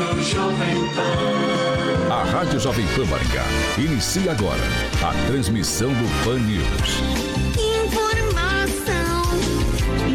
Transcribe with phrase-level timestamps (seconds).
[0.00, 2.14] Rádio Jovem Pan.
[2.14, 3.44] A Rádio Jovem Pan Maringá
[3.76, 4.62] inicia agora
[5.02, 7.02] a transmissão do Pan News.
[7.84, 9.26] Informação,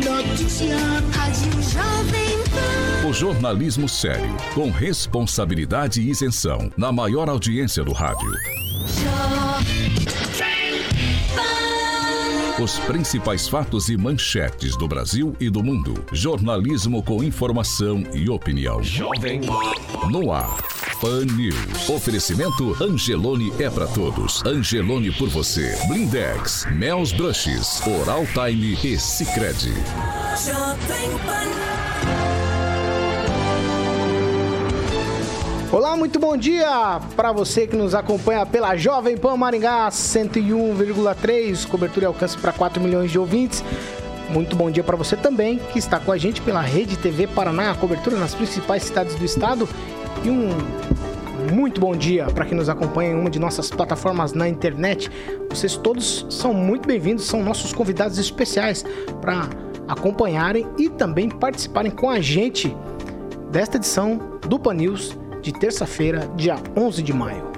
[0.03, 0.75] notícia,
[1.13, 3.07] Rádio Jovem Pan.
[3.07, 8.31] O jornalismo sério, com responsabilidade e isenção, na maior audiência do rádio.
[12.57, 16.05] Os principais fatos e manchetes do Brasil e do mundo.
[16.13, 18.81] Jornalismo com informação e opinião.
[18.81, 19.41] Jovem
[20.09, 20.55] No ar.
[21.01, 21.89] Pan News.
[21.89, 24.41] Oferecimento Angelone é para todos.
[24.45, 25.77] Angelone por você.
[25.89, 29.73] Blindex, Mel's Brushes, Oral Time e Sicredi.
[30.45, 31.84] Jovem Pan.
[35.71, 42.05] Olá, muito bom dia para você que nos acompanha pela Jovem Pan Maringá 101,3, cobertura
[42.05, 43.63] e alcance para 4 milhões de ouvintes.
[44.29, 47.73] Muito bom dia para você também que está com a gente pela Rede TV Paraná,
[47.75, 49.67] cobertura nas principais cidades do estado.
[50.23, 50.49] E um
[51.51, 55.11] muito bom dia para quem nos acompanha em uma de nossas plataformas na internet.
[55.49, 58.85] Vocês todos são muito bem-vindos, são nossos convidados especiais
[59.19, 59.49] para
[59.87, 62.73] acompanharem e também participarem com a gente
[63.51, 67.51] desta edição do Pan News de terça-feira, dia 11 de maio.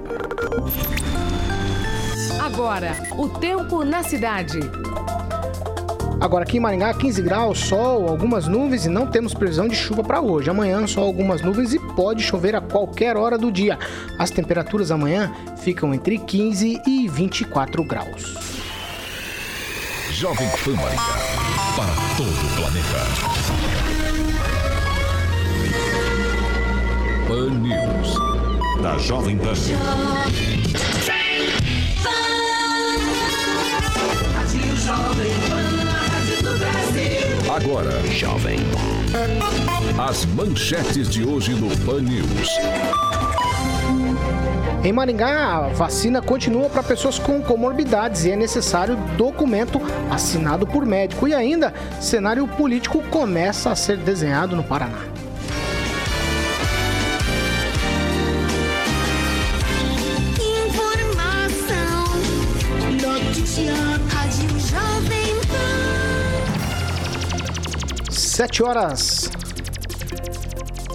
[2.38, 4.59] Agora, o tempo na cidade.
[6.19, 10.03] Agora aqui em Maringá, 15 graus, sol, algumas nuvens e não temos previsão de chuva
[10.03, 10.49] para hoje.
[10.49, 13.80] Amanhã só algumas nuvens e pode chover a qualquer hora do dia.
[14.19, 18.35] As temperaturas amanhã ficam entre 15 e 24 graus.
[20.11, 21.17] Jovem Pan Maringá,
[21.77, 23.47] para todo o planeta.
[27.27, 28.15] Pan News.
[28.82, 29.52] Da Jovem Pan.
[37.54, 38.60] Agora, Jovem
[39.99, 42.49] As manchetes de hoje no Pan News.
[44.86, 50.86] Em Maringá, a vacina continua para pessoas com comorbidades e é necessário documento assinado por
[50.86, 51.27] médico.
[51.27, 55.17] E ainda, cenário político começa a ser desenhado no Paraná.
[68.37, 69.31] Sete horas.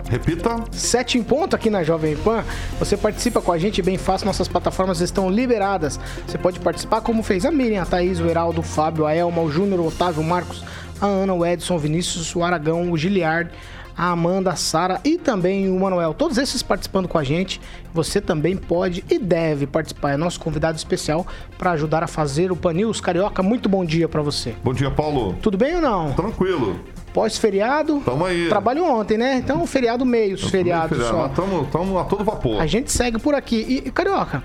[0.09, 0.63] Repita.
[0.71, 2.45] Sete em ponto aqui na Jovem Pan.
[2.79, 5.99] Você participa com a gente bem fácil, nossas plataformas estão liberadas.
[6.25, 9.43] Você pode participar como fez a Miriam, a Thaís, o Heraldo, o Fábio, a Elma,
[9.43, 10.63] o Júnior, o Otávio, o Marcos,
[11.01, 13.51] a Ana, o Edson, o Vinícius, o Aragão, o Giliard,
[13.97, 16.15] a Amanda, a Sara e também o Manuel.
[16.15, 17.61] Todos esses participando com a gente.
[17.93, 20.13] Você também pode e deve participar.
[20.13, 21.27] É nosso convidado especial
[21.59, 23.43] para ajudar a fazer o Panils Carioca.
[23.43, 24.55] Muito bom dia para você.
[24.63, 25.37] Bom dia, Paulo.
[25.43, 26.13] Tudo bem ou não?
[26.13, 26.79] Tranquilo.
[27.13, 28.01] Pós-feriado.
[28.05, 28.49] Tamo aí.
[28.49, 29.37] Trabalho ontem, né?
[29.37, 31.29] Então, feriado meio, feriado, só.
[31.29, 32.61] Tamo, tamo a todo vapor.
[32.61, 33.83] A gente segue por aqui.
[33.85, 34.43] E, Carioca,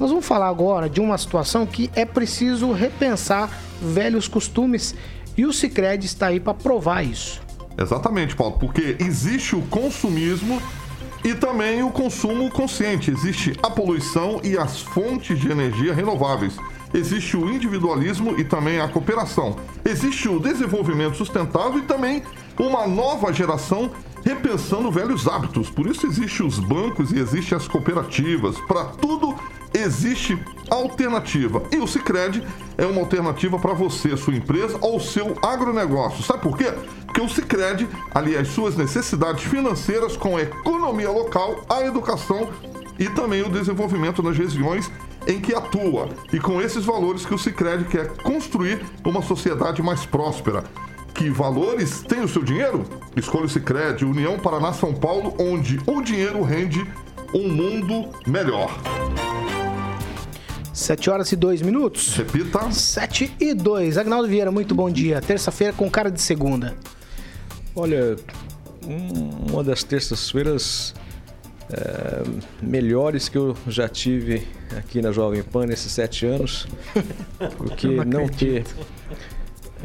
[0.00, 4.94] nós vamos falar agora de uma situação que é preciso repensar velhos costumes
[5.36, 7.40] e o Cicred está aí para provar isso.
[7.76, 10.60] Exatamente, Paulo, porque existe o consumismo
[11.24, 13.10] e também o consumo consciente.
[13.10, 16.56] Existe a poluição e as fontes de energia renováveis.
[16.92, 19.56] Existe o individualismo e também a cooperação.
[19.84, 22.22] Existe o desenvolvimento sustentável e também
[22.58, 23.90] uma nova geração
[24.24, 25.70] repensando velhos hábitos.
[25.70, 28.58] Por isso existe os bancos e existe as cooperativas.
[28.62, 29.34] Para tudo
[29.72, 30.38] existe
[30.70, 31.62] alternativa.
[31.70, 32.42] E o Sicredi
[32.76, 36.22] é uma alternativa para você, sua empresa ou seu agronegócio.
[36.22, 36.72] Sabe por quê?
[37.06, 42.48] Porque o Sicredi alia as suas necessidades financeiras com a economia local, a educação
[42.98, 44.90] e também o desenvolvimento nas regiões
[45.28, 46.08] em que atua.
[46.32, 50.64] E com esses valores que o Sicredi quer construir uma sociedade mais próspera.
[51.14, 52.84] Que valores tem o seu dinheiro?
[53.14, 56.84] Escolha o Sicredi União Paraná São Paulo, onde o dinheiro rende
[57.34, 58.70] um mundo melhor.
[60.72, 62.14] 7 horas e 2 minutos.
[62.16, 62.70] Repita.
[62.70, 63.98] 7 e 2.
[63.98, 65.20] Agnaldo Vieira, muito bom dia.
[65.20, 66.76] Terça-feira com cara de segunda.
[67.74, 68.16] Olha,
[69.50, 70.94] uma das terças-feiras
[71.70, 72.22] é,
[72.62, 76.66] melhores que eu já tive aqui na Jovem Pan nesses sete anos,
[77.56, 78.64] porque não, não ter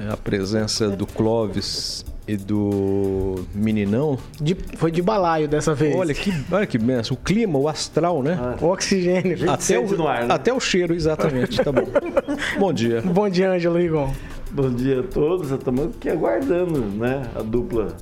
[0.10, 4.18] a presença do Clóvis e do Meninão.
[4.40, 5.96] De, foi de balaio dessa vez.
[5.96, 7.16] Olha que, olha que benção.
[7.16, 8.38] O clima, o astral, né?
[8.62, 9.52] O oxigênio.
[9.52, 10.34] Até o, no ar, né?
[10.34, 11.62] até o cheiro, exatamente.
[11.62, 11.86] Tá bom.
[12.58, 13.02] bom dia.
[13.02, 14.14] Bom dia, Ângelo Rigon.
[14.52, 15.52] Bom dia a todos.
[15.52, 17.96] Estamos aqui aguardando né, a dupla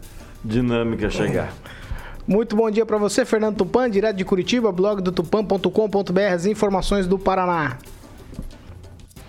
[0.43, 1.53] dinâmica chegar.
[2.31, 7.05] Muito bom dia para você, Fernando Tupan, direto de Curitiba, blog do tupan.com.br, as informações
[7.05, 7.77] do Paraná.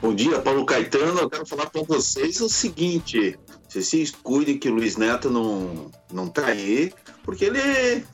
[0.00, 1.18] Bom dia, Paulo Caetano.
[1.18, 3.36] Eu quero falar para vocês o seguinte:
[3.68, 6.92] vocês cuidem que o Luiz Neto não, não tá aí,
[7.24, 8.04] porque ele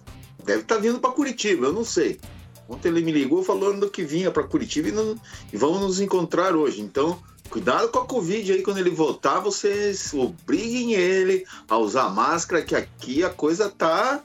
[0.43, 2.19] deve estar tá vindo para Curitiba, eu não sei.
[2.67, 5.21] Ontem ele me ligou falando que vinha para Curitiba e, não,
[5.53, 6.81] e vamos nos encontrar hoje.
[6.81, 7.21] Então,
[7.51, 12.75] cuidado com a Covid aí quando ele voltar, vocês obriguem ele a usar máscara, que
[12.75, 14.23] aqui a coisa tá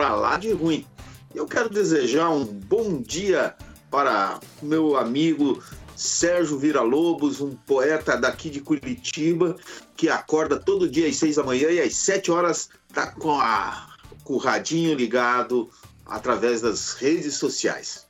[0.00, 0.86] para lá de ruim.
[1.34, 3.54] Eu quero desejar um bom dia
[3.90, 5.62] para meu amigo
[5.94, 9.56] Sérgio Vira-Lobos, um poeta daqui de Curitiba,
[9.98, 13.88] que acorda todo dia às seis da manhã e às sete horas tá com, a,
[14.24, 15.68] com o radinho ligado
[16.06, 18.06] através das redes sociais.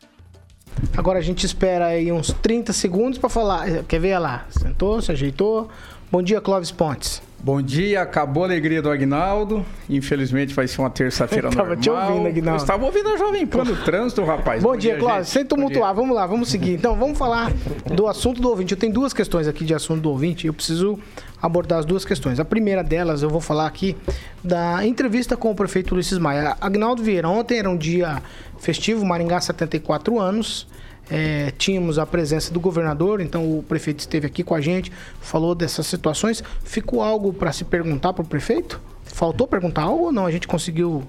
[0.96, 3.82] Agora a gente espera aí uns 30 segundos para falar.
[3.82, 4.46] Quer ver lá?
[4.48, 5.68] Sentou, se ajeitou.
[6.08, 7.20] Bom dia, Clóvis Pontes.
[7.42, 9.64] Bom dia, acabou a alegria do Agnaldo.
[9.88, 11.68] Infelizmente vai ser uma terça-feira normal.
[11.68, 12.50] Tava te ouvindo, Agnaldo.
[12.50, 14.62] Eu estava ouvindo a Jovem Pan no trânsito, rapaz.
[14.62, 15.24] Bom, Bom dia, dia Cláudio.
[15.24, 16.74] Sem tumultuar, vamos lá, vamos seguir.
[16.74, 17.50] Então, vamos falar
[17.86, 18.72] do assunto do ouvinte.
[18.72, 20.46] Eu tenho duas questões aqui de assunto do ouvinte.
[20.46, 20.98] Eu preciso
[21.40, 22.38] abordar as duas questões.
[22.38, 23.96] A primeira delas, eu vou falar aqui
[24.44, 26.58] da entrevista com o prefeito Ulisses Maia.
[26.60, 28.22] Agnaldo Vieira, ontem era um dia
[28.58, 30.66] festivo, Maringá 74 anos.
[31.10, 35.54] É, tínhamos a presença do governador, então o prefeito esteve aqui com a gente, falou
[35.54, 36.42] dessas situações.
[36.62, 38.80] Ficou algo para se perguntar para o prefeito?
[39.04, 40.24] Faltou perguntar algo ou não?
[40.24, 41.02] A gente conseguiu.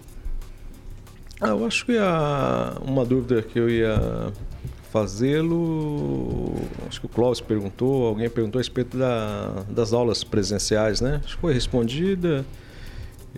[1.39, 4.31] Ah, eu acho que a, uma dúvida que eu ia
[4.91, 6.53] fazê-lo.
[6.87, 11.21] Acho que o Clóvis perguntou, alguém perguntou a respeito da, das aulas presenciais, né?
[11.23, 12.45] Acho que foi respondida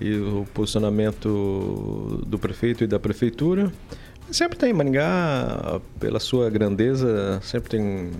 [0.01, 3.71] e o posicionamento do prefeito e da prefeitura.
[4.31, 8.12] Sempre tem Maringá, pela sua grandeza, sempre tem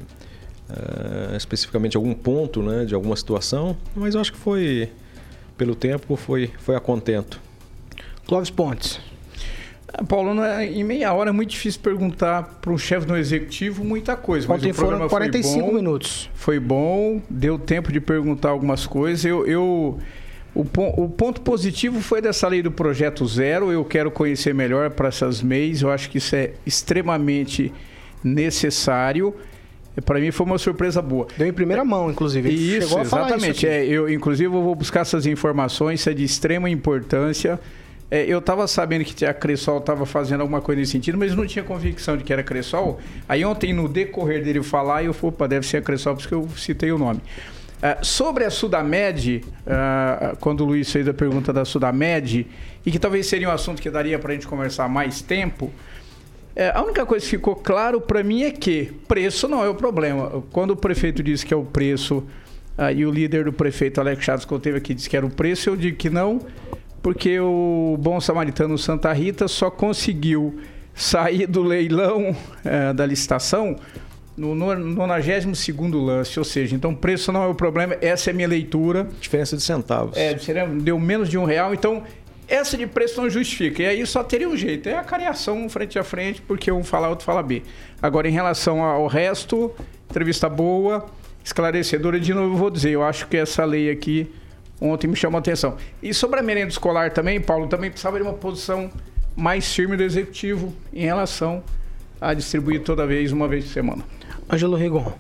[0.70, 4.90] uh, especificamente algum ponto né, de alguma situação, mas eu acho que foi,
[5.58, 7.40] pelo tempo, foi, foi a contento.
[8.28, 9.00] Clóvis Pontes.
[9.94, 13.84] Ah, Paulo, é, em meia hora é muito difícil perguntar para um chefe do executivo
[13.84, 14.52] muita coisa.
[14.52, 16.30] Ontem mas o foram 45 foi bom, minutos.
[16.34, 19.24] Foi bom, deu tempo de perguntar algumas coisas.
[19.24, 20.00] Eu, eu
[20.56, 23.72] o, o, ponto positivo foi dessa lei do projeto zero.
[23.72, 25.82] Eu quero conhecer melhor para essas MEIs.
[25.82, 27.74] Eu acho que isso é extremamente
[28.24, 29.34] necessário.
[30.06, 31.28] Para mim foi uma surpresa boa.
[31.38, 32.50] Deu em primeira mão, inclusive.
[32.50, 33.58] Ele isso, exatamente.
[33.58, 36.00] Isso é, eu, inclusive, eu vou buscar essas informações.
[36.00, 37.60] Isso é de extrema importância.
[38.12, 41.48] É, eu estava sabendo que a Cressol estava fazendo alguma coisa nesse sentido, mas não
[41.48, 43.00] tinha convicção de que era Cressol.
[43.28, 46.48] Aí ontem, no decorrer dele falar, eu falei, opa, deve ser a Cressol, porque eu
[46.56, 47.20] citei o nome.
[47.84, 52.48] Uh, sobre a Sudamed, uh, quando o Luiz fez a pergunta da Sudamed,
[52.86, 55.72] e que talvez seria um assunto que daria para a gente conversar mais tempo, uh,
[56.74, 60.42] a única coisa que ficou claro para mim é que preço não é o problema.
[60.54, 62.24] Quando o prefeito disse que é o preço,
[62.96, 65.30] e o líder do prefeito, Alex Chaves, que eu teve aqui, disse que era o
[65.30, 66.40] preço, eu digo que não,
[67.04, 70.60] porque o bom samaritano Santa Rita só conseguiu
[70.96, 72.36] sair do leilão
[72.66, 73.76] eh, da licitação
[74.36, 78.48] no 92 lance, ou seja, então preço não é o problema, essa é a minha
[78.48, 79.08] leitura.
[79.20, 80.18] Diferença de centavos.
[80.18, 80.36] É,
[80.82, 82.04] deu menos de um real, então
[82.48, 83.84] essa de preço não justifica.
[83.84, 87.10] E aí só teria um jeito, é a cariação frente a frente, porque um fala,
[87.10, 87.64] outro fala B.
[88.02, 89.72] Agora, em relação ao resto,
[90.10, 91.06] entrevista boa,
[91.44, 94.32] esclarecedora, de novo eu vou dizer, eu acho que essa lei aqui
[94.82, 95.78] ontem me chamou a atenção.
[96.02, 98.92] E sobre a merenda escolar também, Paulo, também precisava de uma posição
[99.36, 101.64] mais firme do executivo em relação
[102.20, 104.04] a distribuir toda vez, uma vez por semana.
[104.52, 105.14] Ângelo Rigon.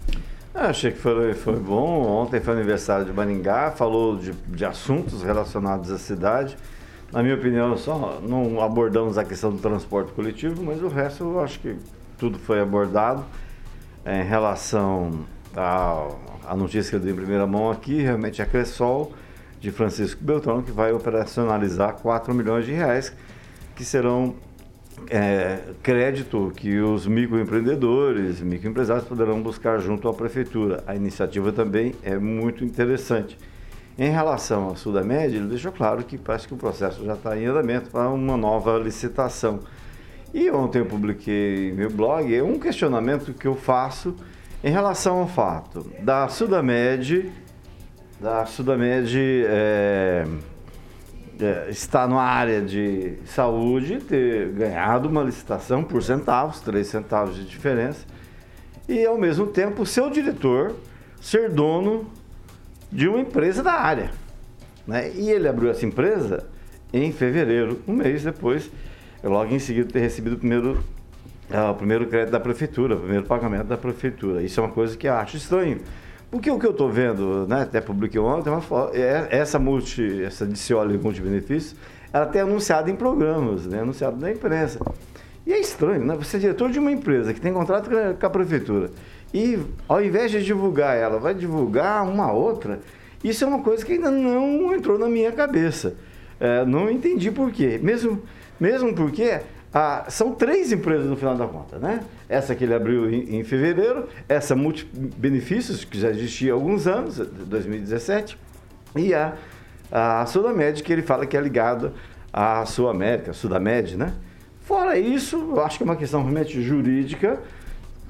[0.54, 2.06] Ah, achei que foi, foi bom.
[2.06, 6.56] Ontem foi aniversário de Maringá, falou de, de assuntos relacionados à cidade.
[7.12, 11.40] Na minha opinião, só não abordamos a questão do transporte coletivo, mas o resto eu
[11.40, 11.76] acho que
[12.18, 13.24] tudo foi abordado.
[14.06, 15.26] É, em relação
[15.56, 19.14] à, notícia que eu dei em primeira mão aqui, realmente a Cressol
[19.60, 23.16] de Francisco Beltrão, que vai operacionalizar 4 milhões de reais,
[23.76, 24.36] que serão
[25.10, 30.84] é, crédito que os microempreendedores, microempresários poderão buscar junto à prefeitura.
[30.88, 33.38] A iniciativa também é muito interessante.
[33.98, 37.46] Em relação ao Sudamed, ele deixou claro que parece que o processo já está em
[37.46, 39.60] andamento para uma nova licitação.
[40.34, 44.16] E ontem eu publiquei meu blog um questionamento que eu faço
[44.64, 47.32] em relação ao fato da Sudamed,
[48.20, 50.26] da Sudamed é,
[51.40, 57.46] é, está numa área de saúde, ter ganhado uma licitação por centavos, 3 centavos de
[57.46, 58.06] diferença,
[58.88, 60.76] e ao mesmo tempo seu diretor
[61.22, 62.12] ser dono
[62.92, 64.12] de uma empresa da área.
[64.86, 65.12] Né?
[65.16, 66.46] E ele abriu essa empresa
[66.92, 68.70] em fevereiro, um mês depois,
[69.24, 70.84] logo em seguida ter recebido o primeiro,
[71.50, 74.44] uh, o primeiro crédito da prefeitura, o primeiro pagamento da prefeitura.
[74.44, 75.80] Isso é uma coisa que eu acho estranho.
[76.34, 80.44] Porque o que eu estou vendo, né, até publiquei ontem, uma, é, essa multi, essa
[81.00, 81.78] multibenefício,
[82.12, 84.80] ela tem anunciado em programas, né, anunciado na imprensa.
[85.46, 86.16] E é estranho, né?
[86.16, 87.88] Você é diretor de uma empresa que tem contrato
[88.20, 88.90] com a prefeitura
[89.32, 92.80] e ao invés de divulgar ela, vai divulgar uma outra.
[93.24, 95.94] Isso é uma coisa que ainda não entrou na minha cabeça.
[96.40, 97.80] É, não entendi por quê.
[97.80, 98.24] Mesmo,
[98.60, 99.40] mesmo porque
[99.74, 102.02] ah, são três empresas no final da conta, né?
[102.30, 107.18] Essa que ele abriu em, em fevereiro, essa Multibenefícios, que já existia há alguns anos,
[107.18, 108.38] 2017,
[108.96, 109.34] e a,
[109.92, 111.92] a Sudamed, que ele fala que é ligada
[112.32, 114.14] à Sul América, Sudamed, né?
[114.62, 117.40] Fora isso, eu acho que é uma questão realmente jurídica,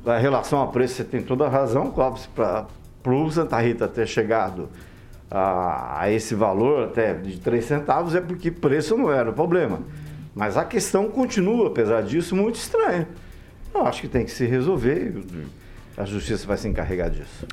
[0.06, 2.68] a relação a preço, você tem toda a razão, Clóvis, para
[3.06, 4.68] o Santa Rita ter chegado
[5.32, 9.80] a, a, esse valor até de 3 centavos é porque preço não era o problema.
[10.36, 13.08] Mas a questão continua, apesar disso, muito estranha.
[13.74, 15.24] Eu acho que tem que se resolver
[15.98, 17.48] e a justiça vai se encarregar disso.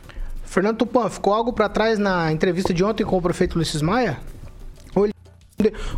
[0.45, 4.19] Fernando Tupan, ficou algo para trás na entrevista de ontem com o prefeito Ulisses Maia?
[4.95, 5.15] Ou ele,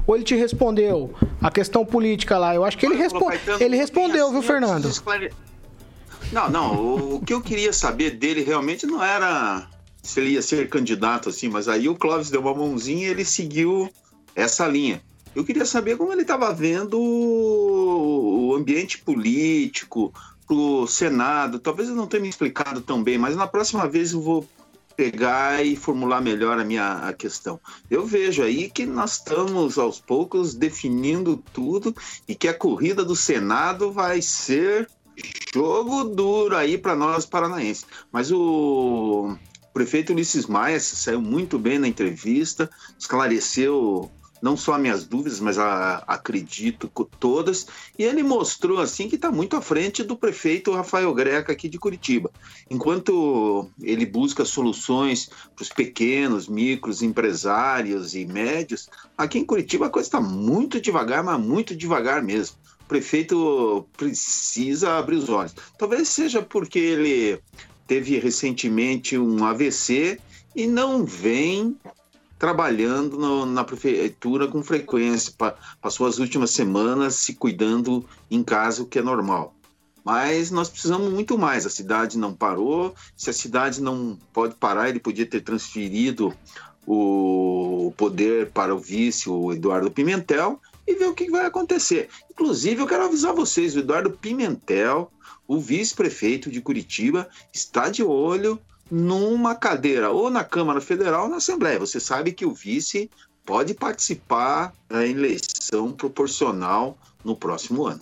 [0.07, 2.55] ou ele te respondeu a questão política lá?
[2.55, 3.27] Eu acho que ele, respo
[3.61, 4.91] ele respondeu, viu, Fernando?
[6.33, 7.15] Não, não.
[7.15, 9.69] O, que eu queria saber dele realmente não era
[10.03, 13.25] se ele ia ser candidato assim, mas aí o Clóvis deu uma mãozinha e ele
[13.25, 13.91] seguiu
[14.35, 15.01] essa linha.
[15.35, 20.13] Eu queria saber como ele estava vendo o ambiente político,
[20.49, 21.59] o Senado.
[21.59, 24.47] Talvez eu não tenha me explicado tão bem, mas na próxima vez eu vou
[24.95, 27.59] pegar e formular melhor a minha a questão.
[27.91, 31.97] Eu vejo aí que nós estamos aos poucos definindo tudo
[32.29, 34.87] e que a corrida do Senado vai ser
[35.55, 37.87] Jogo duro aí para nós paranaenses.
[38.11, 39.37] Mas o
[39.73, 44.11] prefeito Ulisses Maia saiu muito bem na entrevista, esclareceu
[44.43, 49.57] não só minhas dúvidas, mas a, acredito todas, e ele mostrou assim que está muito
[49.57, 52.31] à frente do prefeito Rafael Greca aqui de Curitiba.
[52.69, 59.91] Enquanto ele busca soluções para os pequenos, micros, empresários e médios, aqui em Curitiba a
[59.91, 65.55] coisa está muito devagar, mas muito devagar mesmo prefeito precisa abrir os olhos.
[65.79, 67.41] Talvez seja porque ele
[67.87, 70.19] teve recentemente um AVC
[70.55, 71.75] e não vem
[72.43, 75.33] trabalhando no, na prefeitura com frequência,
[75.81, 79.55] passou as últimas semanas se cuidando em casa, o que é normal.
[80.05, 81.65] Mas nós precisamos muito mais.
[81.65, 82.97] A cidade não parou.
[83.17, 86.35] Se a cidade não pode parar, ele podia ter transferido
[86.85, 92.09] o poder para o vice, o Eduardo Pimentel, e ver o que vai acontecer.
[92.29, 95.13] Inclusive, eu quero avisar vocês: o Eduardo Pimentel,
[95.47, 98.61] o vice-prefeito de Curitiba, está de olho
[98.91, 101.79] numa cadeira ou na Câmara Federal ou na Assembleia.
[101.79, 103.11] Você sabe que o vice
[103.45, 108.01] pode participar da eleição proporcional no próximo ano.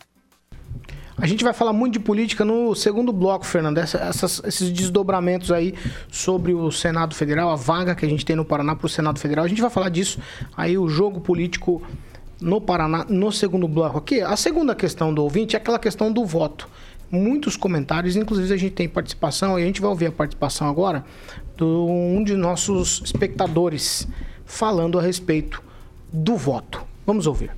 [1.16, 3.76] A gente vai falar muito de política no segundo bloco, Fernando.
[3.76, 5.74] Essa, essas, esses desdobramentos aí
[6.10, 9.18] sobre o Senado Federal, a vaga que a gente tem no Paraná para o Senado
[9.18, 9.44] Federal.
[9.44, 10.18] A gente vai falar disso
[10.56, 11.82] aí, o jogo político
[12.40, 14.22] no Paraná, no segundo bloco aqui.
[14.22, 16.66] A segunda questão do ouvinte é aquela questão do voto.
[17.10, 21.04] Muitos comentários, inclusive a gente tem participação, e a gente vai ouvir a participação agora
[21.56, 24.06] de um de nossos espectadores
[24.44, 25.60] falando a respeito
[26.12, 26.82] do voto.
[27.04, 27.50] Vamos ouvir.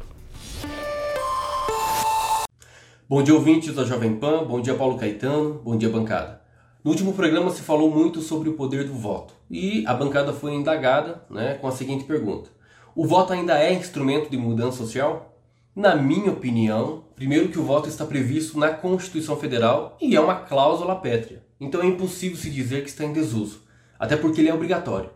[3.06, 4.44] Bom dia, ouvintes da Jovem Pan.
[4.44, 5.60] Bom dia, Paulo Caetano.
[5.62, 6.40] Bom dia, bancada.
[6.82, 10.54] No último programa se falou muito sobre o poder do voto e a bancada foi
[10.54, 12.48] indagada né, com a seguinte pergunta:
[12.96, 15.36] o voto ainda é instrumento de mudança social?
[15.76, 20.34] Na minha opinião, primeiro que o voto está previsto na Constituição Federal e é uma
[20.34, 21.40] cláusula pétrea.
[21.60, 23.62] Então é impossível se dizer que está em desuso,
[23.96, 25.08] até porque ele é obrigatório.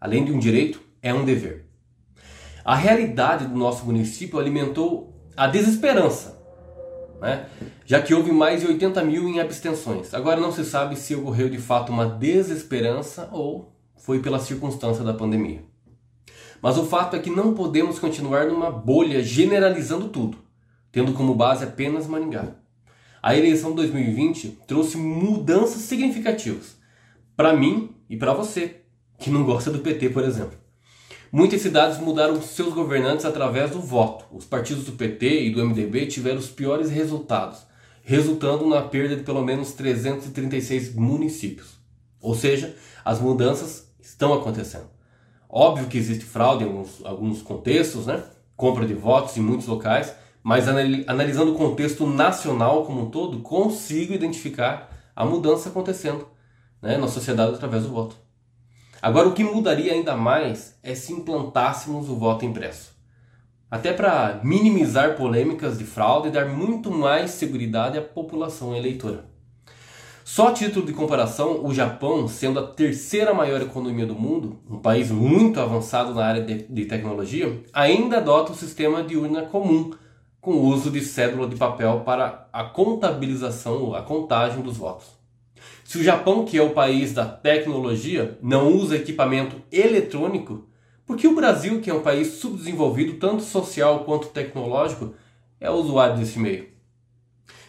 [0.00, 1.66] Além de um direito, é um dever.
[2.64, 6.42] A realidade do nosso município alimentou a desesperança,
[7.20, 7.44] né?
[7.84, 10.14] já que houve mais de 80 mil em abstenções.
[10.14, 15.12] Agora não se sabe se ocorreu de fato uma desesperança ou foi pela circunstância da
[15.12, 15.62] pandemia.
[16.62, 20.38] Mas o fato é que não podemos continuar numa bolha generalizando tudo,
[20.92, 22.56] tendo como base apenas Maringá.
[23.22, 26.80] A eleição de 2020 trouxe mudanças significativas
[27.40, 28.82] para mim e para você,
[29.18, 30.58] que não gosta do PT, por exemplo.
[31.32, 34.26] Muitas cidades mudaram seus governantes através do voto.
[34.30, 37.60] Os partidos do PT e do MDB tiveram os piores resultados,
[38.02, 41.78] resultando na perda de pelo menos 336 municípios.
[42.20, 44.90] Ou seja, as mudanças estão acontecendo.
[45.48, 48.22] Óbvio que existe fraude em alguns, alguns contextos, né?
[48.54, 54.14] compra de votos em muitos locais, mas analisando o contexto nacional como um todo, consigo
[54.14, 56.26] identificar a mudança acontecendo
[56.80, 58.16] né, na sociedade através do voto.
[59.02, 62.90] Agora, o que mudaria ainda mais é se implantássemos o voto impresso.
[63.70, 69.24] Até para minimizar polêmicas de fraude e dar muito mais segurança à população eleitora.
[70.24, 74.78] Só a título de comparação, o Japão, sendo a terceira maior economia do mundo, um
[74.78, 79.90] país muito avançado na área de, de tecnologia, ainda adota o sistema de urna comum,
[80.40, 85.06] com o uso de cédula de papel para a contabilização, a contagem dos votos.
[85.84, 90.68] Se o Japão, que é o país da tecnologia, não usa equipamento eletrônico,
[91.04, 95.14] por que o Brasil, que é um país subdesenvolvido tanto social quanto tecnológico,
[95.60, 96.68] é usuário desse meio?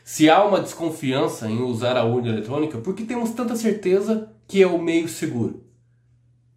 [0.04, 4.62] Se há uma desconfiança em usar a urna eletrônica, por que temos tanta certeza que
[4.62, 5.64] é o meio seguro?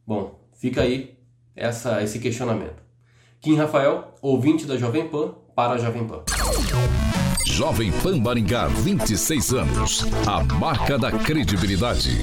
[0.07, 1.19] Bom, fica aí
[1.57, 2.83] essa, esse questionamento.
[3.41, 6.21] Kim Rafael, ouvinte da Jovem Pan, para a Jovem Pan.
[7.47, 10.05] Jovem Pan Maringá, 26 anos.
[10.27, 12.19] A marca da credibilidade.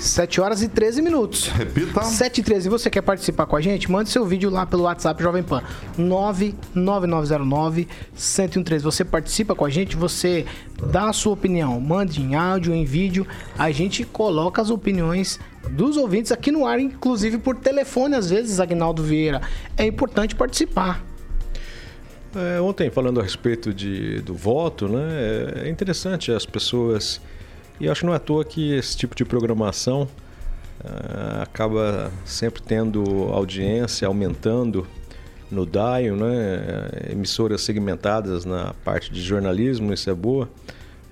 [0.00, 1.48] 7 horas e 13 minutos.
[1.48, 2.02] Repita.
[2.02, 2.68] 7 e 13.
[2.68, 3.90] E você quer participar com a gente?
[3.90, 5.62] Mande seu vídeo lá pelo WhatsApp Jovem Pan.
[5.98, 8.80] 99909-1013.
[8.80, 10.46] Você participa com a gente, você
[10.90, 11.78] dá a sua opinião.
[11.80, 13.26] Mande em áudio, em vídeo.
[13.58, 15.38] A gente coloca as opiniões
[15.70, 19.42] dos ouvintes aqui no ar, inclusive por telefone, às vezes, Agnaldo Vieira.
[19.76, 21.13] É importante participar.
[22.36, 27.20] É, ontem, falando a respeito de, do voto, né, é interessante as pessoas.
[27.78, 30.02] E acho que não é à toa que esse tipo de programação
[30.82, 34.86] uh, acaba sempre tendo audiência, aumentando
[35.50, 40.48] no DAIO, né, emissoras segmentadas na parte de jornalismo, isso é boa.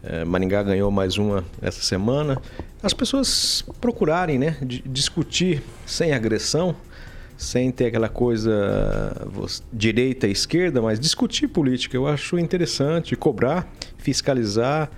[0.02, 2.42] É, Maringá ganhou mais uma essa semana.
[2.82, 6.74] As pessoas procurarem né, discutir sem agressão,
[7.42, 9.28] sem ter aquela coisa
[9.72, 11.96] direita e esquerda, mas discutir política.
[11.96, 14.88] Eu acho interessante cobrar, fiscalizar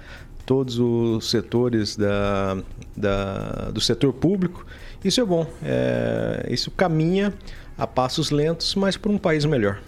[0.45, 2.59] todos os setores da,
[2.95, 4.67] da, do setor público.
[5.03, 5.47] Isso é bom.
[5.63, 7.33] É, isso caminha
[7.79, 9.81] a passos lentos, mas para um país melhor.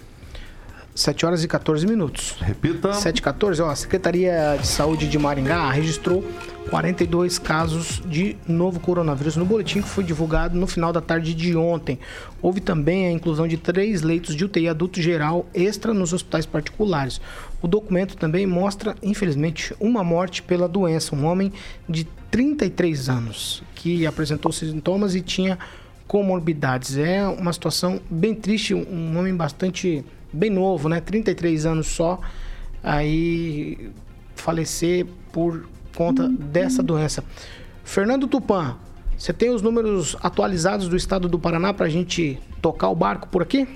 [0.97, 2.35] 7 horas e 14 minutos.
[2.41, 2.91] Repita.
[2.91, 6.25] 7 e 14, ó, a Secretaria de Saúde de Maringá registrou
[6.71, 11.55] 42 casos de novo coronavírus no boletim que foi divulgado no final da tarde de
[11.55, 11.99] ontem.
[12.41, 17.21] Houve também a inclusão de três leitos de UTI adulto geral extra nos hospitais particulares.
[17.61, 21.15] O documento também mostra, infelizmente, uma morte pela doença.
[21.15, 21.53] Um homem
[21.87, 25.59] de 33 anos que apresentou sintomas e tinha
[26.07, 26.97] comorbidades.
[26.97, 30.99] É uma situação bem triste, um homem bastante bem novo, né?
[31.01, 32.19] 33 anos só,
[32.83, 33.91] aí
[34.35, 37.23] falecer por conta dessa doença.
[37.83, 38.77] Fernando Tupan,
[39.17, 43.27] você tem os números atualizados do estado do Paraná para a gente tocar o barco
[43.29, 43.67] por aqui?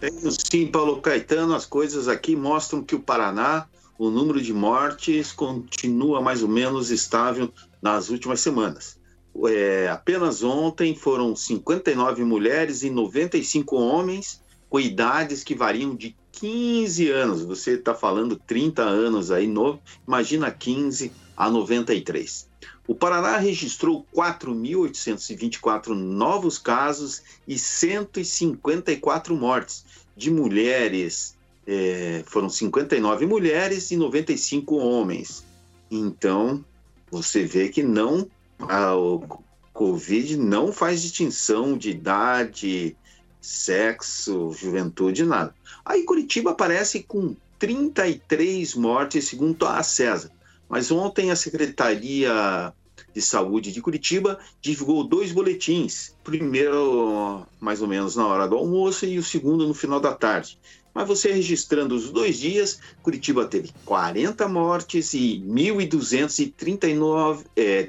[0.00, 1.54] Tenho sim, Paulo Caetano.
[1.54, 3.66] As coisas aqui mostram que o Paraná,
[3.98, 7.52] o número de mortes continua mais ou menos estável
[7.82, 8.98] nas últimas semanas.
[9.46, 17.10] É, apenas ontem foram 59 mulheres e 95 homens com idades que variam de 15
[17.10, 17.42] anos.
[17.42, 22.48] Você está falando 30 anos aí, novo, imagina 15 a 93.
[22.86, 29.84] O Paraná registrou 4.824 novos casos e 154 mortes
[30.16, 31.36] de mulheres.
[31.66, 35.44] É, foram 59 mulheres e 95 homens.
[35.90, 36.64] Então,
[37.10, 38.28] você vê que não
[38.58, 42.96] a, o Covid não faz distinção de idade,
[43.40, 45.54] sexo, juventude, nada.
[45.84, 50.30] Aí Curitiba aparece com 33 mortes, segundo a César.
[50.68, 52.72] Mas ontem a Secretaria
[53.12, 56.14] de Saúde de Curitiba divulgou dois boletins.
[56.22, 60.58] Primeiro, mais ou menos na hora do almoço, e o segundo no final da tarde.
[60.92, 67.88] Mas você registrando os dois dias, Curitiba teve 40 mortes e 1.238 é,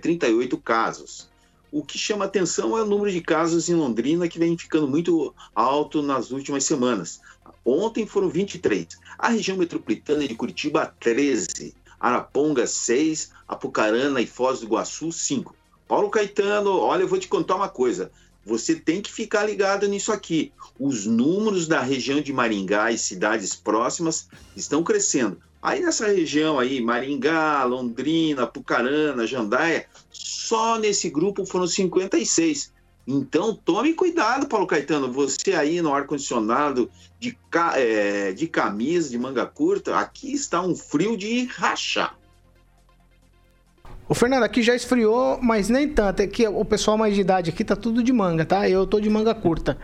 [0.63, 1.30] casos.
[1.71, 5.33] O que chama atenção é o número de casos em Londrina, que vem ficando muito
[5.55, 7.21] alto nas últimas semanas.
[7.63, 8.87] Ontem foram 23.
[9.17, 11.73] A região metropolitana de Curitiba, 13.
[11.97, 13.31] Araponga, 6.
[13.47, 15.55] Apucarana e Foz do Iguaçu, 5.
[15.87, 18.11] Paulo Caetano, olha, eu vou te contar uma coisa.
[18.45, 20.51] Você tem que ficar ligado nisso aqui.
[20.79, 25.39] Os números da região de Maringá e cidades próximas estão crescendo.
[25.61, 29.85] Aí nessa região aí, Maringá, Londrina, Pucarana, Jandaia,
[30.51, 32.73] só nesse grupo foram 56.
[33.07, 35.09] Então tome cuidado, Paulo Caetano.
[35.13, 37.37] Você aí no ar-condicionado de,
[37.75, 42.17] é, de camisa, de manga curta, aqui está um frio de rachar.
[44.09, 46.21] O Fernando, aqui já esfriou, mas nem tanto.
[46.21, 48.67] É que o pessoal mais de idade aqui tá tudo de manga, tá?
[48.67, 49.77] Eu tô de manga curta.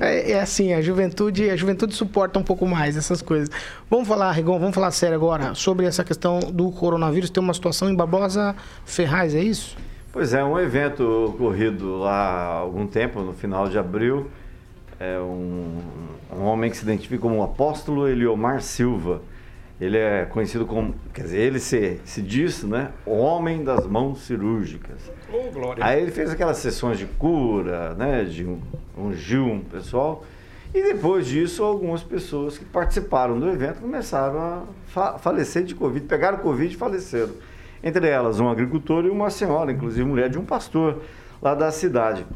[0.00, 3.50] É, é, assim, a juventude, a juventude suporta um pouco mais essas coisas.
[3.90, 7.28] Vamos falar, Rigon, vamos falar sério agora sobre essa questão do coronavírus.
[7.28, 9.76] Tem uma situação em Barbosa Ferraz, é isso?
[10.16, 14.28] Pois é, um evento ocorrido lá há algum tempo, no final de abril,
[14.98, 15.78] é um,
[16.32, 19.20] um homem que se identifica como o apóstolo Eliomar Silva.
[19.78, 24.22] Ele é conhecido como, quer dizer, ele se, se diz, né, o homem das mãos
[24.22, 25.02] cirúrgicas.
[25.30, 25.84] Oh, glória.
[25.84, 28.58] Aí ele fez aquelas sessões de cura, né, de um,
[28.96, 30.24] ungiu um pessoal,
[30.72, 36.06] e depois disso algumas pessoas que participaram do evento começaram a fa falecer de Covid,
[36.06, 37.34] pegaram Covid e faleceram.
[37.86, 41.02] Entre elas um agricultor e uma senhora, inclusive mulher de um pastor
[41.40, 42.26] lá da cidade.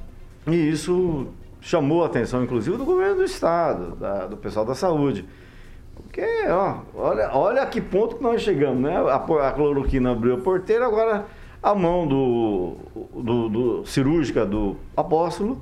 [0.46, 1.26] E isso
[1.60, 5.26] chamou a atenção, inclusive, do governo do estado, da, do pessoal da saúde.
[5.96, 8.96] Porque, ó, olha, olha a que ponto que nós chegamos, né?
[8.96, 11.26] A, a cloroquina abriu a porteira, agora
[11.60, 12.76] a mão do,
[13.12, 15.60] do, do cirúrgica do apóstolo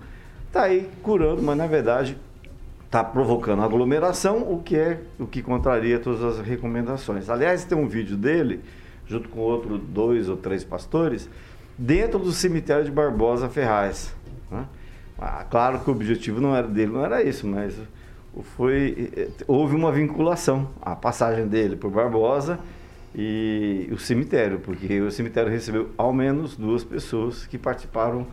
[0.48, 2.18] está aí curando, mas na verdade
[2.85, 7.31] está provocando aglomeração, o que é o que contraria todas as recomendações.
[7.31, 8.61] Aliás, tem um vídeo dele,
[9.09, 11.29] junto com outros dois ou três pastores,
[11.77, 14.14] dentro do cemitério de Barbosa Ferraz.
[14.51, 14.66] Né?
[15.18, 17.75] Ah, claro que o objetivo não era dele, não era isso, mas
[18.57, 22.59] foi eh, houve uma vinculação a passagem dele por Barbosa
[23.14, 28.27] e o cemitério, porque o cemitério recebeu ao menos duas pessoas que participaram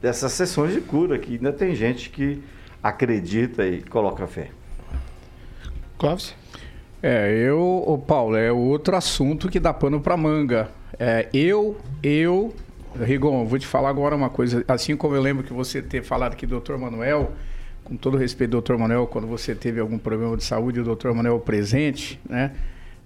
[0.00, 2.40] dessas sessões de cura, que ainda tem gente que
[2.82, 4.50] acredita e coloca fé.
[5.98, 6.34] Clóvis?
[7.02, 10.68] É, eu, o Paulo, é outro assunto que dá pano para manga.
[10.98, 12.52] É, eu, eu,
[13.00, 14.64] Rigon, vou te falar agora uma coisa.
[14.66, 17.32] Assim como eu lembro que você ter falado que doutor Manuel,
[17.84, 21.38] com todo respeito, doutor Manuel, quando você teve algum problema de saúde, o doutor Manuel
[21.38, 22.52] presente, né?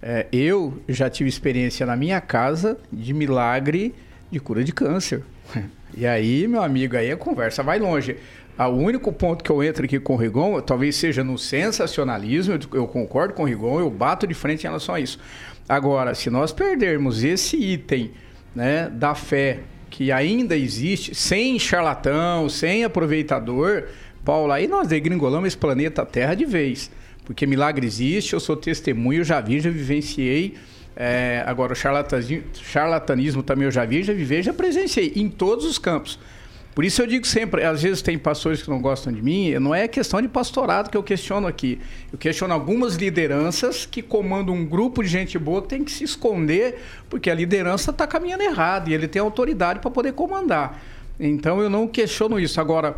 [0.01, 3.95] É, eu já tive experiência na minha casa de milagre
[4.29, 5.23] de cura de câncer.
[5.95, 8.17] E aí, meu amigo, aí a conversa vai longe.
[8.57, 12.87] O único ponto que eu entro aqui com o Rigon, talvez seja no sensacionalismo, eu
[12.87, 15.19] concordo com o Rigon, eu bato de frente em relação a isso.
[15.67, 18.11] Agora, se nós perdermos esse item
[18.55, 23.85] né, da fé que ainda existe, sem charlatão, sem aproveitador,
[24.23, 26.91] Paulo, aí nós degringolamos esse planeta Terra de vez.
[27.25, 30.55] Porque milagre existe, eu sou testemunho, já vi, já vivenciei.
[30.95, 35.65] É, agora, o charlatanismo, charlatanismo também eu já vi, já vivi, já presenciei em todos
[35.65, 36.19] os campos.
[36.73, 39.75] Por isso eu digo sempre, às vezes tem pastores que não gostam de mim, não
[39.75, 41.79] é questão de pastorado que eu questiono aqui.
[42.11, 46.03] Eu questiono algumas lideranças que comandam um grupo de gente boa que tem que se
[46.03, 50.81] esconder, porque a liderança está caminhando errado e ele tem autoridade para poder comandar.
[51.19, 52.59] Então eu não questiono isso.
[52.59, 52.97] Agora,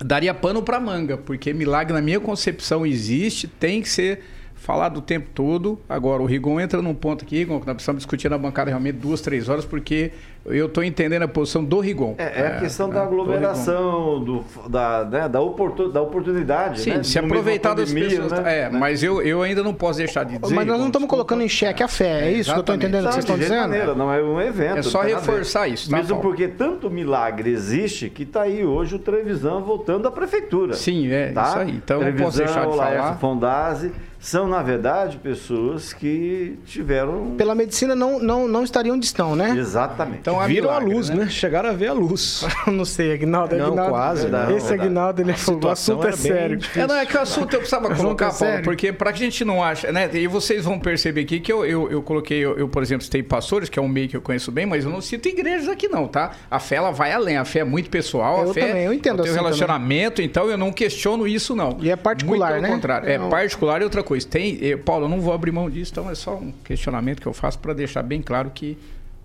[0.00, 4.22] daria pano para manga, porque milagre, na minha concepção, existe, tem que ser
[4.54, 5.80] falado o tempo todo.
[5.88, 8.96] Agora, o Rigon entra num ponto aqui, Rigon, que nós precisamos discutir na bancada realmente
[8.96, 10.12] duas, três horas, porque
[10.44, 12.16] eu estou entendendo a posição do Rigon.
[12.18, 16.80] É, é a questão é, da aglomeração, do, da, né, da, oportun, da oportunidade.
[16.80, 17.02] Sim, né?
[17.02, 18.32] se aproveitar das pessoas.
[18.32, 18.62] Né?
[18.62, 18.78] É, né?
[18.78, 20.54] mas eu, eu ainda não posso deixar de dizer.
[20.54, 22.52] Mas nós não estamos colocando em xeque a fé, é isso Exatamente.
[22.52, 23.60] que eu estou entendendo que vocês estão dizendo?
[23.60, 24.78] Maneira, não é um evento.
[24.78, 25.88] É só reforçar isso.
[25.88, 26.30] Tá, Mesmo Paulo?
[26.30, 30.74] porque tanto milagre existe que está aí hoje o Trevisan voltando à prefeitura.
[30.74, 31.42] Sim, é tá?
[31.42, 31.70] isso aí.
[31.70, 33.18] Então Trevisan, não posso deixar de falar.
[33.18, 37.34] Fondase, são, na verdade, pessoas que tiveram.
[37.36, 39.50] Pela medicina não, não, não estariam onde estão, né?
[39.58, 40.20] Exatamente.
[40.20, 41.16] Então viram milagre, a luz, né?
[41.16, 41.30] né?
[41.30, 42.44] Chegaram a ver a luz.
[42.66, 43.56] não sei, Aguinaldo.
[43.56, 44.28] Não, Aguinaldo, quase.
[44.28, 46.58] Não, esse Aguinaldo, ele falou: o assunto é sério.
[46.76, 49.24] É, não, é que o assunto eu precisava colocar, é Paulo, porque para que a
[49.24, 50.08] gente não ache, né?
[50.12, 53.22] E vocês vão perceber aqui que eu, eu, eu coloquei, eu, eu, por exemplo, citei
[53.22, 55.88] pastores, que é um meio que eu conheço bem, mas eu não cito igrejas aqui,
[55.88, 56.32] não, tá?
[56.50, 57.36] A fé, ela vai além.
[57.36, 58.44] A fé é muito pessoal.
[58.44, 60.26] Eu a fé também, eu entendo tem assim relacionamento, também.
[60.26, 61.78] então eu não questiono isso, não.
[61.80, 62.68] E é particular, muito né?
[62.68, 63.08] contrário.
[63.08, 64.26] É particular e outra coisa.
[64.26, 67.32] Tem, Paulo, eu não vou abrir mão disso, então é só um questionamento que eu
[67.32, 68.76] faço para deixar bem claro que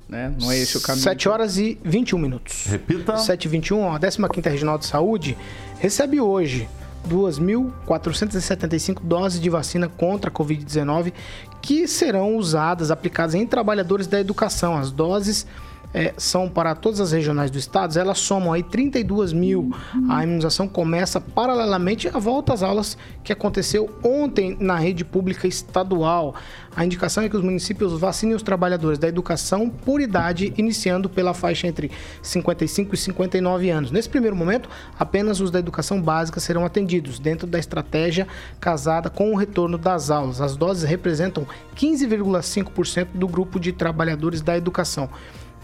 [0.08, 1.04] né, não é esse o caminho.
[1.04, 2.66] 7 horas e 21 minutos.
[2.68, 3.18] Repita.
[3.18, 5.38] 7 e 21, a 15ª Regional de Saúde
[5.80, 6.68] recebe hoje
[7.08, 11.14] 2.475 doses de vacina contra a Covid-19
[11.62, 14.78] que serão usadas, aplicadas em trabalhadores da educação.
[14.78, 15.46] As doses
[15.94, 19.72] é, são para todas as regionais do estado, elas somam aí 32 mil.
[20.10, 26.36] A imunização começa paralelamente à volta às aulas que aconteceu ontem na rede pública estadual.
[26.76, 31.34] A indicação é que os municípios vacinem os trabalhadores da educação por idade, iniciando pela
[31.34, 31.90] faixa entre
[32.22, 33.90] 55 e 59 anos.
[33.90, 34.70] Nesse primeiro momento,
[35.00, 38.28] apenas os da educação básica serão atendidos, dentro da estratégia
[38.60, 40.40] casada com o retorno das aulas.
[40.40, 45.10] As doses representam 15,5% do grupo de trabalhadores da educação.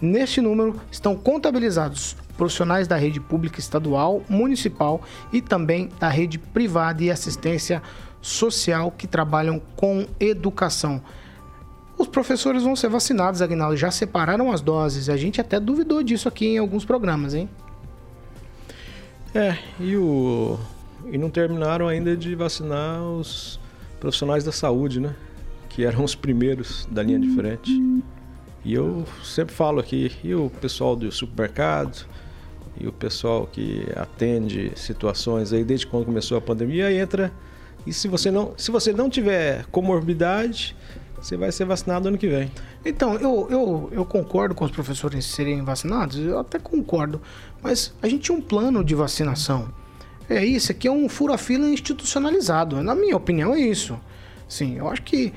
[0.04, 7.02] Neste número estão contabilizados profissionais da rede pública estadual, municipal e também da rede privada
[7.02, 7.82] e assistência
[8.22, 11.02] social que trabalham com educação.
[11.98, 15.08] Os professores vão ser vacinados, Agnaldo, já separaram as doses.
[15.08, 17.48] A gente até duvidou disso aqui em alguns programas, hein?
[19.34, 20.60] É, e o
[21.06, 23.58] e não terminaram ainda de vacinar os
[24.02, 25.16] profissionais da saúde, né?
[25.70, 27.72] Que eram os primeiros da linha de frente.
[28.64, 32.06] E eu sempre falo aqui, e o pessoal do supermercado,
[32.80, 37.32] e o pessoal que atende situações aí desde quando começou a pandemia entra
[37.86, 40.76] e se você não, se você não tiver comorbidade,
[41.18, 42.52] você vai ser vacinado ano que vem.
[42.86, 47.22] Então, eu, eu, eu concordo com os professores serem vacinados, eu até concordo,
[47.62, 49.68] mas a gente tinha um plano de vacinação.
[50.30, 52.82] É isso, aqui é um fura-fila institucionalizado.
[52.82, 54.00] Na minha opinião, é isso.
[54.48, 55.34] Sim, eu acho que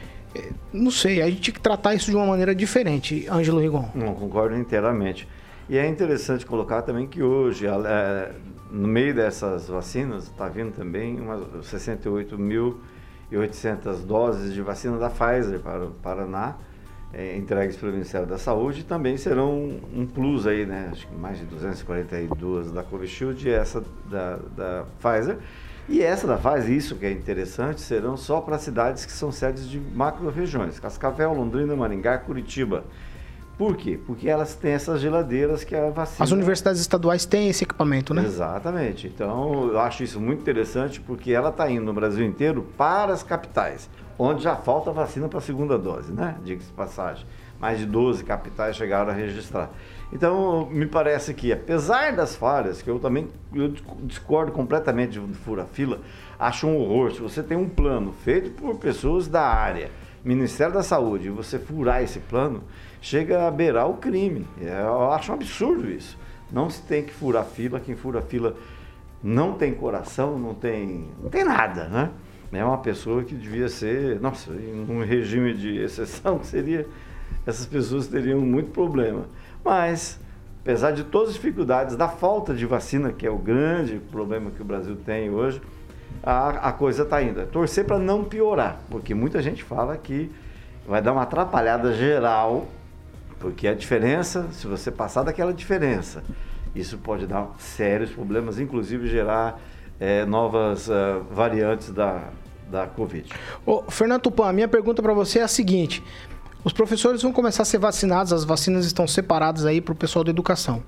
[0.72, 3.88] não sei, a gente tinha que tratar isso de uma maneira diferente, Ângelo Rigon.
[3.94, 5.28] Não, concordo inteiramente.
[5.68, 8.32] E é interessante colocar também que hoje, é,
[8.70, 15.86] no meio dessas vacinas, está vindo também umas 68.800 doses de vacina da Pfizer para
[15.86, 16.54] o Paraná,
[17.12, 20.90] é, entregues pelo Ministério da Saúde, e também serão um plus aí, né?
[20.92, 25.36] Acho que mais de 242 da Covishield e essa da, da Pfizer.
[25.88, 29.68] E essa da Pfizer, isso que é interessante, serão só para cidades que são sedes
[29.68, 32.84] de macro-regiões, Cascavel, Londrina, Maringá, Curitiba.
[33.56, 33.98] Por quê?
[34.06, 36.24] Porque elas têm essas geladeiras que a vacina.
[36.24, 38.22] As universidades estaduais têm esse equipamento, né?
[38.22, 39.06] Exatamente.
[39.06, 43.22] Então, eu acho isso muito interessante porque ela está indo no Brasil inteiro para as
[43.22, 46.36] capitais, onde já falta vacina para a segunda dose, né?
[46.44, 47.24] Diga-se de passagem.
[47.58, 49.70] Mais de 12 capitais chegaram a registrar.
[50.12, 53.72] Então, me parece que, apesar das falhas, que eu também eu
[54.04, 56.00] discordo completamente de fura-fila,
[56.38, 57.12] acho um horror.
[57.12, 59.90] Se você tem um plano feito por pessoas da área,
[60.24, 62.62] Ministério da Saúde, e você furar esse plano,
[63.00, 64.46] chega a beirar o crime.
[64.60, 66.16] É, eu acho um absurdo isso.
[66.50, 68.56] Não se tem que furar fila, quem fura fila
[69.22, 72.10] não tem coração, não tem, não tem nada, né?
[72.52, 76.86] É uma pessoa que devia ser, nossa, em um regime de exceção, seria,
[77.44, 79.26] essas pessoas teriam muito problema.
[79.66, 80.18] Mas,
[80.62, 84.62] apesar de todas as dificuldades, da falta de vacina, que é o grande problema que
[84.62, 85.60] o Brasil tem hoje,
[86.22, 87.40] a, a coisa está indo.
[87.40, 90.30] É torcer para não piorar, porque muita gente fala que
[90.86, 92.68] vai dar uma atrapalhada geral
[93.38, 96.24] porque a diferença, se você passar daquela diferença,
[96.74, 99.60] isso pode dar sérios problemas, inclusive gerar
[100.00, 102.30] é, novas uh, variantes da,
[102.70, 103.30] da Covid.
[103.64, 106.02] Ô, Fernando Tupan, a minha pergunta para você é a seguinte:
[106.66, 110.24] os professores vão começar a ser vacinados, as vacinas estão separadas aí para o pessoal
[110.24, 110.82] da educação.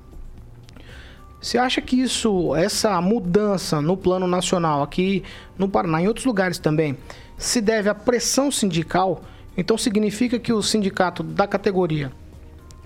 [1.40, 5.22] Você acha que isso, essa mudança no plano nacional aqui
[5.56, 6.98] no Paraná, em outros lugares também,
[7.36, 9.22] se deve à pressão sindical?
[9.56, 12.10] Então significa que o sindicato da categoria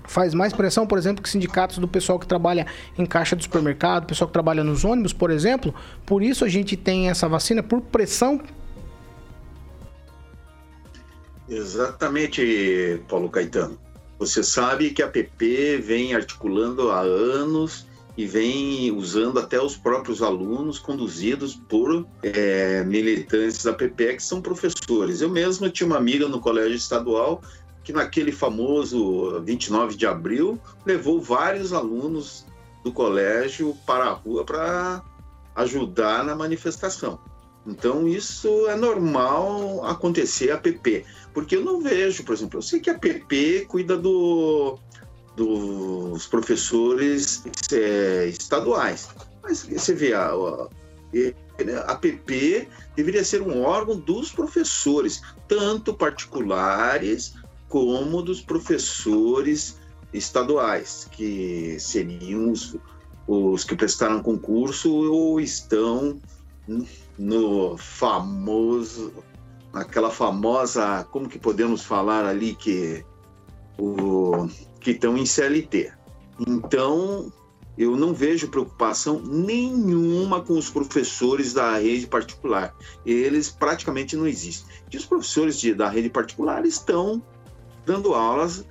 [0.05, 2.67] faz mais pressão, por exemplo, que sindicatos do pessoal que trabalha
[2.99, 5.75] em caixa do supermercado, pessoal que trabalha nos ônibus, por exemplo.
[6.05, 8.39] Por isso a gente tem essa vacina por pressão.
[11.53, 13.79] Exatamente, Paulo Caetano.
[14.19, 17.87] Você sabe que a PP vem articulando há anos
[18.17, 24.41] e vem usando até os próprios alunos conduzidos por é, militantes da PP que são
[24.41, 25.21] professores.
[25.21, 27.43] Eu mesmo tinha uma amiga no colégio estadual
[27.85, 32.47] que naquele famoso 29 de abril levou vários alunos
[32.83, 35.03] do colégio para a rua para
[35.55, 37.19] ajudar na manifestação.
[37.67, 42.81] Então isso é normal acontecer a PP, porque eu não vejo, por exemplo, eu sei
[42.81, 44.79] que a PP cuida do,
[45.37, 49.09] dos professores é, estaduais,
[49.43, 57.35] mas você vê a, a, a PP deveria ser um órgão dos professores, tanto particulares
[57.69, 59.79] como dos professores
[60.13, 62.77] estaduais, que seriam os,
[63.27, 66.21] os que prestaram concurso ou estão
[67.19, 69.13] no famoso,
[69.73, 73.05] aquela famosa, como que podemos falar ali que
[73.79, 74.49] o
[74.81, 75.93] que estão em CLT.
[76.47, 77.33] Então,
[77.79, 82.75] eu não vejo preocupação nenhuma com os professores da rede particular.
[83.07, 84.69] Eles praticamente não existem.
[84.93, 87.23] E os professores de, da rede particular estão
[87.87, 88.65] dando aulas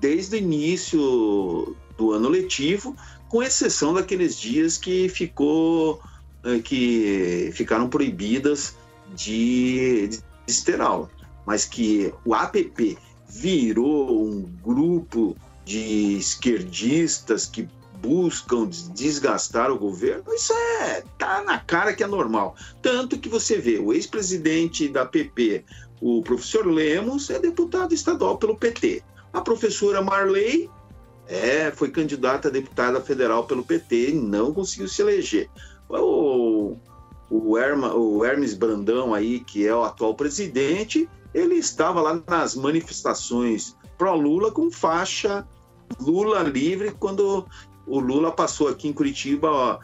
[0.00, 2.94] desde o início do ano letivo,
[3.28, 6.00] com exceção daqueles dias que ficou
[6.44, 8.76] eh, que ficaram proibidas
[9.14, 11.10] de, de ter aula,
[11.44, 17.68] mas que o APP virou um grupo de esquerdistas que
[18.00, 22.54] buscam desgastar o governo, isso é tá na cara que é normal.
[22.80, 25.64] Tanto que você vê o ex-presidente da PP,
[26.00, 29.02] o professor Lemos é deputado estadual pelo PT.
[29.32, 30.70] A professora Marley
[31.26, 35.48] é, foi candidata a deputada federal pelo PT e não conseguiu se eleger.
[35.88, 35.94] O,
[37.30, 42.54] o, Herma, o Hermes Brandão aí, que é o atual presidente, ele estava lá nas
[42.54, 45.46] manifestações pró-Lula com faixa
[46.00, 47.46] Lula livre quando
[47.86, 49.78] o Lula passou aqui em Curitiba ó,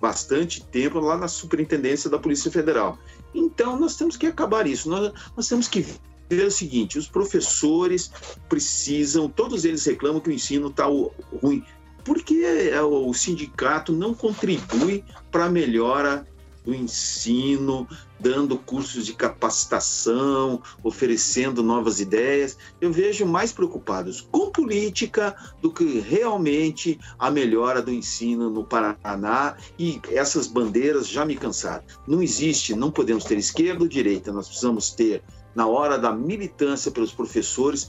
[0.00, 2.98] bastante tempo lá na superintendência da Polícia Federal.
[3.34, 4.88] Então, nós temos que acabar isso.
[4.88, 5.86] Nós, nós temos que
[6.28, 8.10] ver o seguinte: os professores
[8.48, 11.64] precisam, todos eles reclamam que o ensino está ruim.
[12.04, 16.26] Por que é, o sindicato não contribui para a melhora
[16.68, 17.88] do ensino,
[18.20, 22.58] dando cursos de capacitação, oferecendo novas ideias.
[22.78, 29.56] Eu vejo mais preocupados com política do que realmente a melhora do ensino no Paraná
[29.78, 31.84] e essas bandeiras já me cansaram.
[32.06, 35.22] Não existe, não podemos ter esquerda ou direita, nós precisamos ter,
[35.54, 37.88] na hora da militância pelos professores,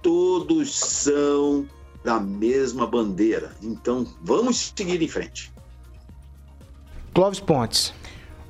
[0.00, 1.66] todos são
[2.04, 3.52] da mesma bandeira.
[3.60, 5.52] Então, vamos seguir em frente.
[7.12, 7.92] Clóvis Pontes.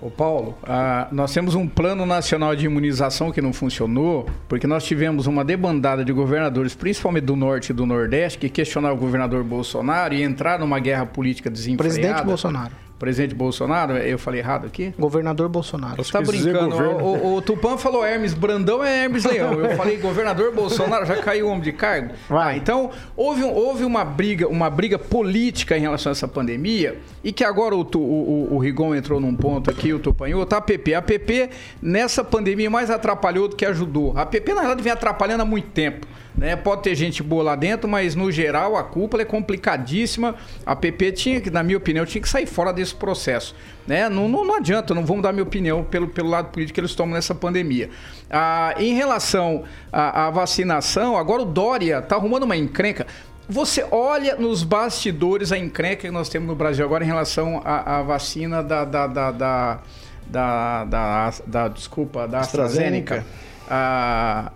[0.03, 4.83] Ô Paulo, ah, nós temos um plano nacional de imunização que não funcionou, porque nós
[4.83, 9.45] tivemos uma debandada de governadores, principalmente do Norte e do Nordeste, que questionaram o governador
[9.45, 11.85] Bolsonaro e entraram numa guerra política desenfreada.
[11.85, 14.95] Presidente Bolsonaro presidente Bolsonaro, eu falei errado aqui?
[14.97, 16.05] Governador Bolsonaro.
[16.05, 16.77] Você tá brincando.
[16.77, 19.55] O, o, o, Tupã falou Hermes Brandão é Hermes Leão.
[19.55, 22.15] Eu falei governador Bolsonaro, já caiu o homem de cargo.
[22.29, 22.55] Vai.
[22.55, 27.33] Ah, então, houve, houve uma briga, uma briga política em relação a essa pandemia e
[27.33, 30.95] que agora o, o, o Rigon entrou num ponto aqui, o Tupanhou, tá a PP.
[30.95, 31.51] A PP,
[31.83, 34.17] nessa pandemia, mais atrapalhou do que ajudou.
[34.17, 36.07] A PP, na verdade, vem atrapalhando há muito tempo.
[36.37, 36.57] Né?
[36.57, 40.35] Pode ter gente boa lá dentro, mas no geral a cúpula é complicadíssima.
[40.65, 43.55] A PP tinha que, na minha opinião, tinha que sair fora desse processo.
[43.87, 44.09] Né?
[44.09, 46.95] Não, não, não adianta, não vamos dar minha opinião pelo, pelo lado político que eles
[46.95, 47.91] tomam nessa pandemia.
[48.31, 53.07] Ah, em relação à, à vacinação, agora o Dória está arrumando uma encrenca.
[53.49, 57.99] Você olha nos bastidores a encrenca que nós temos no Brasil agora em relação à,
[57.99, 59.81] à vacina da, da, da, da,
[60.27, 63.17] da, da, da desculpa, da AstraZeneca.
[63.17, 63.27] AstraZeneca.
[63.69, 64.53] Ah,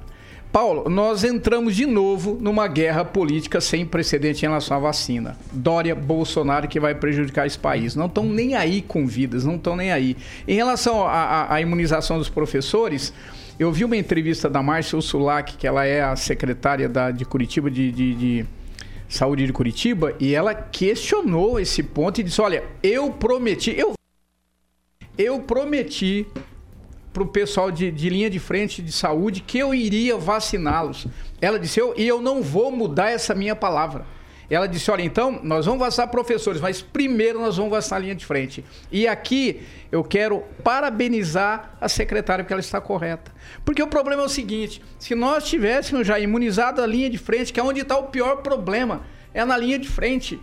[0.56, 5.36] Paulo, nós entramos de novo numa guerra política sem precedente em relação à vacina.
[5.52, 7.94] Dória, Bolsonaro que vai prejudicar esse país.
[7.94, 10.16] Não estão nem aí com vidas, não estão nem aí.
[10.48, 13.12] Em relação à imunização dos professores,
[13.58, 17.70] eu vi uma entrevista da Márcia Ursulac, que ela é a secretária da, de Curitiba
[17.70, 18.46] de, de, de
[19.10, 23.92] Saúde de Curitiba, e ela questionou esse ponto e disse: Olha, eu prometi, eu,
[25.18, 26.26] eu prometi
[27.16, 31.06] para o pessoal de, de, linha de frente de saúde que eu iria vaciná-los.
[31.40, 34.04] Ela disse, eu, e eu não vou mudar essa minha palavra.
[34.50, 38.14] Ela disse, olha, então, nós vamos vacinar professores, mas primeiro nós vamos vacinar a linha
[38.14, 38.62] de frente.
[38.92, 43.32] E aqui eu quero parabenizar a secretária, porque ela está correta.
[43.64, 47.50] Porque o problema é o seguinte, se nós tivéssemos já imunizado a linha de frente,
[47.50, 50.38] que é onde está o pior problema, é na linha de frente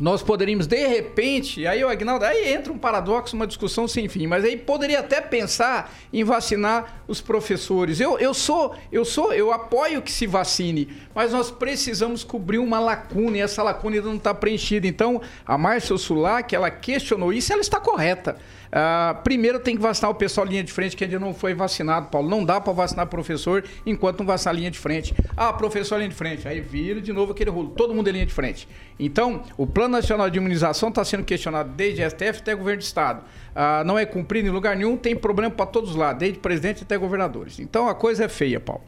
[0.00, 4.26] nós poderíamos, de repente, aí o Agnaldo, aí entra um paradoxo, uma discussão sem fim,
[4.26, 8.00] mas aí poderia até pensar em vacinar os professores.
[8.00, 12.80] Eu, eu sou, eu sou, eu apoio que se vacine, mas nós precisamos cobrir uma
[12.80, 14.86] lacuna e essa lacuna ainda não está preenchida.
[14.86, 18.36] Então, a Márcia Sulac, ela questionou isso, ela está correta.
[18.72, 22.08] Uh, primeiro tem que vacinar o pessoal linha de frente que ainda não foi vacinado,
[22.08, 22.28] Paulo.
[22.28, 25.14] Não dá para vacinar professor enquanto não vacinar linha de frente.
[25.36, 26.48] Ah, professor linha de frente.
[26.48, 27.68] Aí vira de novo aquele rolo.
[27.76, 28.66] Todo mundo é linha de frente.
[28.98, 33.22] Então, o Plano Nacional de Imunização está sendo questionado desde STF até governo de Estado.
[33.50, 36.96] Uh, não é cumprido em lugar nenhum, tem problema para todos lá, desde presidente até
[36.96, 37.58] governadores.
[37.58, 38.82] Então a coisa é feia, Paulo.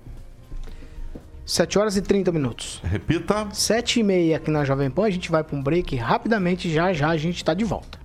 [1.45, 2.81] 7 horas e 30 minutos.
[2.83, 3.49] Repita.
[3.53, 5.05] 7 e meia aqui na Jovem Pan.
[5.05, 6.73] A gente vai para um break rapidamente.
[6.73, 8.04] Já já a gente está de volta.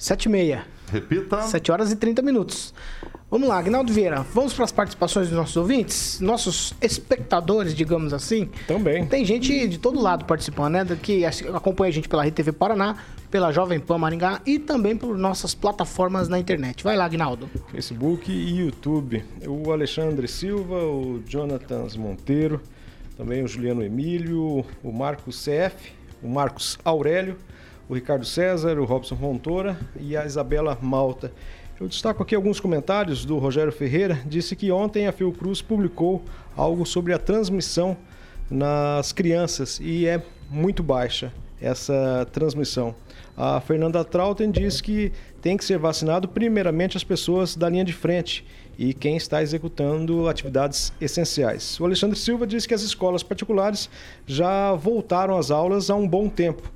[0.00, 0.64] Sete e meia.
[0.90, 1.42] Repita.
[1.42, 2.72] Sete horas e 30 minutos.
[3.30, 8.48] Vamos lá, Agnaldo Vieira, vamos para as participações dos nossos ouvintes, nossos espectadores, digamos assim.
[8.66, 9.04] Também.
[9.06, 10.98] Tem gente de todo lado participando, né?
[11.02, 12.96] Que acompanha a gente pela RTV Paraná,
[13.30, 16.82] pela Jovem Pan Maringá e também por nossas plataformas na internet.
[16.82, 17.50] Vai lá, Agnaldo.
[17.70, 19.22] Facebook e YouTube.
[19.46, 22.62] O Alexandre Silva, o Jonathan Monteiro,
[23.18, 27.36] também o Juliano Emílio, o Marcos CF, o Marcos Aurélio
[27.90, 31.32] o Ricardo César, o Robson Fontoura e a Isabela Malta.
[31.80, 34.20] Eu destaco aqui alguns comentários do Rogério Ferreira.
[34.26, 36.22] Disse que ontem a Fiocruz publicou
[36.56, 37.96] algo sobre a transmissão
[38.48, 42.94] nas crianças e é muito baixa essa transmissão.
[43.36, 45.10] A Fernanda Trautem diz que
[45.42, 48.46] tem que ser vacinado primeiramente as pessoas da linha de frente
[48.78, 51.80] e quem está executando atividades essenciais.
[51.80, 53.90] O Alexandre Silva diz que as escolas particulares
[54.28, 56.70] já voltaram às aulas há um bom tempo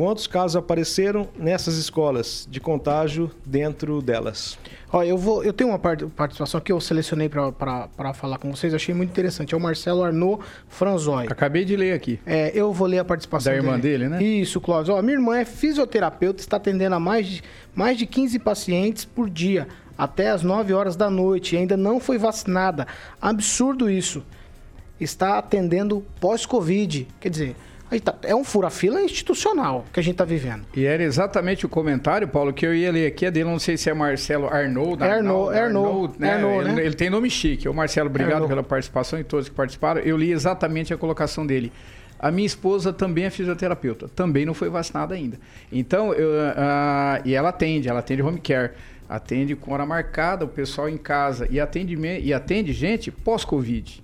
[0.00, 4.58] Quantos casos apareceram nessas escolas de contágio dentro delas?
[4.90, 8.94] Olha, eu, vou, eu tenho uma participação que eu selecionei para falar com vocês, achei
[8.94, 9.52] muito interessante.
[9.52, 11.26] É o Marcelo Arnaud Franzói.
[11.28, 12.18] Acabei de ler aqui.
[12.24, 14.22] É, eu vou ler a participação Da irmã dele, né?
[14.22, 14.94] Isso, Cláudio.
[14.94, 17.42] Ó, minha irmã é fisioterapeuta, está atendendo a mais de,
[17.74, 22.00] mais de 15 pacientes por dia, até as 9 horas da noite, e ainda não
[22.00, 22.86] foi vacinada.
[23.20, 24.24] Absurdo isso.
[24.98, 27.06] Está atendendo pós-Covid.
[27.20, 27.56] Quer dizer,
[27.98, 30.64] Tá, é um fura-fila institucional que a gente está vivendo.
[30.76, 33.76] E era exatamente o comentário, Paulo, que eu ia ler aqui, é dele, não sei
[33.76, 35.02] se é Marcelo Arnold.
[35.02, 36.34] Arnold, Arnold, né?
[36.34, 36.86] Arnold ele, né?
[36.86, 37.68] ele, tem nome chique.
[37.68, 38.48] O Marcelo, obrigado Arnold.
[38.48, 40.00] pela participação e todos que participaram.
[40.02, 41.72] Eu li exatamente a colocação dele.
[42.16, 45.38] A minha esposa também é fisioterapeuta, também não foi vacinada ainda.
[45.72, 48.72] Então, eu, uh, e ela atende, ela atende home care,
[49.08, 54.02] atende com hora marcada, o pessoal em casa, e atende, e atende gente pós-Covid.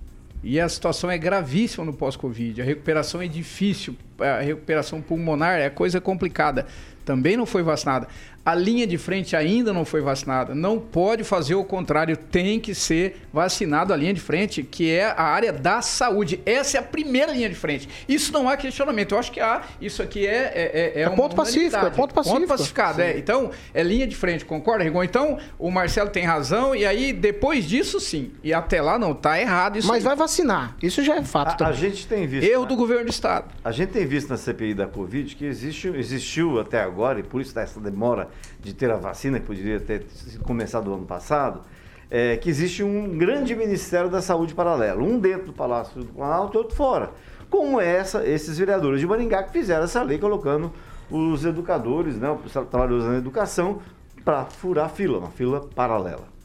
[0.49, 2.61] E a situação é gravíssima no pós-Covid.
[2.61, 6.65] A recuperação é difícil, a recuperação pulmonar é coisa complicada.
[7.07, 8.05] Também não foi vacinada.
[8.45, 10.53] A linha de frente ainda não foi vacinada.
[10.53, 15.05] Não pode fazer o contrário, tem que ser vacinado a linha de frente, que é
[15.05, 16.41] a área da saúde.
[16.45, 17.89] Essa é a primeira linha de frente.
[18.07, 19.13] Isso não há questionamento.
[19.13, 19.63] Eu acho que há.
[19.81, 20.51] Isso aqui é.
[20.53, 22.39] É, é, é ponto pacífico, é ponto pacífico.
[22.39, 23.17] Ponto pacificado, é.
[23.17, 25.03] Então, é linha de frente, concorda, Rigon?
[25.03, 28.31] Então, o Marcelo tem razão, e aí, depois disso, sim.
[28.43, 29.87] E até lá, não, tá errado isso.
[29.87, 30.03] Mas aí.
[30.03, 30.75] vai vacinar.
[30.81, 31.61] Isso já é fato.
[31.63, 32.49] A, a gente tem visto.
[32.49, 33.45] Erro do governo do Estado.
[33.63, 37.41] A gente tem visto na CPI da Covid que existe, existiu até agora, e por
[37.41, 38.29] isso essa demora
[38.59, 40.05] de ter a vacina, que poderia ter
[40.43, 41.61] começado no ano passado,
[42.09, 46.55] é, que existe um grande Ministério da Saúde paralelo, um dentro do Palácio do Planalto
[46.55, 47.11] e outro fora.
[47.49, 50.71] Como essa, esses vereadores de Maringá que fizeram essa lei colocando
[51.09, 53.81] os educadores, né, os trabalhadores na educação,
[54.23, 56.37] para furar a fila, uma fila paralela.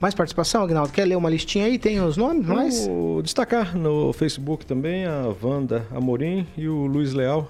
[0.00, 0.92] Mais participação, Agnaldo?
[0.92, 1.78] Quer ler uma listinha aí?
[1.78, 2.46] Tem os nomes?
[2.46, 2.86] Mais?
[2.86, 7.48] Vou destacar no Facebook também a Wanda Amorim e o Luiz Leal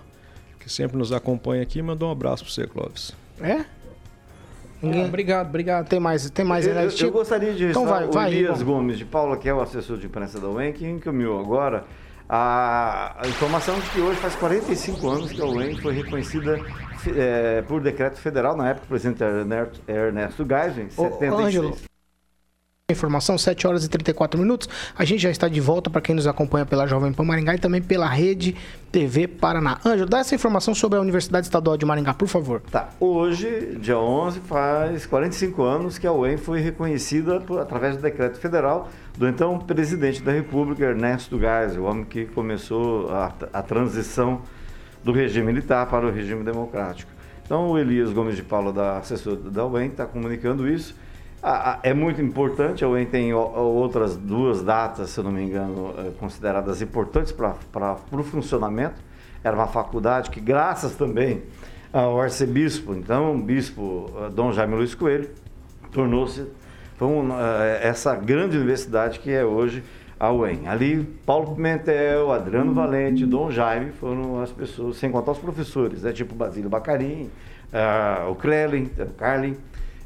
[0.63, 3.13] que sempre nos acompanha aqui, mandou um abraço para você, Clóvis.
[3.41, 3.65] É?
[4.83, 5.05] Ninguém...
[5.05, 5.89] Ah, obrigado, obrigado.
[5.89, 8.99] Tem mais, tem mais eu, eu, eu gostaria de então vai, o vai, Elias Gomes
[8.99, 11.85] de Paula, que é o assessor de imprensa da UEM, que encaminhou agora
[12.29, 16.59] a, a informação de que hoje faz 45 anos que a UEM foi reconhecida
[17.17, 19.23] é, por decreto federal, na época o presidente
[19.87, 21.33] Ernesto Geisel, em 76.
[21.33, 21.77] Ângelo,
[22.93, 24.69] Informação, 7 horas e 34 minutos.
[24.97, 27.59] A gente já está de volta para quem nos acompanha pela Jovem Pan Maringá e
[27.59, 28.55] também pela Rede
[28.93, 29.79] TV Paraná.
[29.85, 32.61] Ângelo, dá essa informação sobre a Universidade Estadual de Maringá, por favor.
[32.71, 32.91] Tá.
[33.01, 38.39] Hoje, dia 11, faz 45 anos que a UEM foi reconhecida por, através do decreto
[38.39, 44.43] federal do então presidente da República, Ernesto Geisel, o homem que começou a, a transição
[45.03, 47.11] do regime militar para o regime democrático.
[47.45, 50.95] Então, o Elias Gomes de Paula, da assessor da UEM, está comunicando isso
[51.83, 56.11] é muito importante, a UEM tem outras duas datas, se eu não me engano, é,
[56.19, 58.95] consideradas importantes para o funcionamento.
[59.43, 61.43] Era uma faculdade que, graças também
[61.93, 65.31] ao arcebispo, então, bispo é, Dom Jaime Luiz Coelho,
[65.91, 69.83] tornou-se é, essa grande universidade que é hoje
[70.21, 70.69] a UEM.
[70.69, 76.13] Ali, Paulo Pimentel, Adriano Valente, Dom Jaime foram as pessoas, sem contar os professores, né,
[76.13, 77.29] tipo Basílio Bacarim,
[77.73, 79.57] uh, o Krellin, o Carlin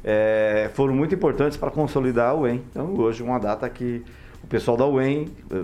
[0.09, 2.63] é, foram muito importantes para consolidar a UEM.
[2.71, 4.01] Então, hoje, uma data que
[4.41, 5.63] o pessoal da UEM, eh,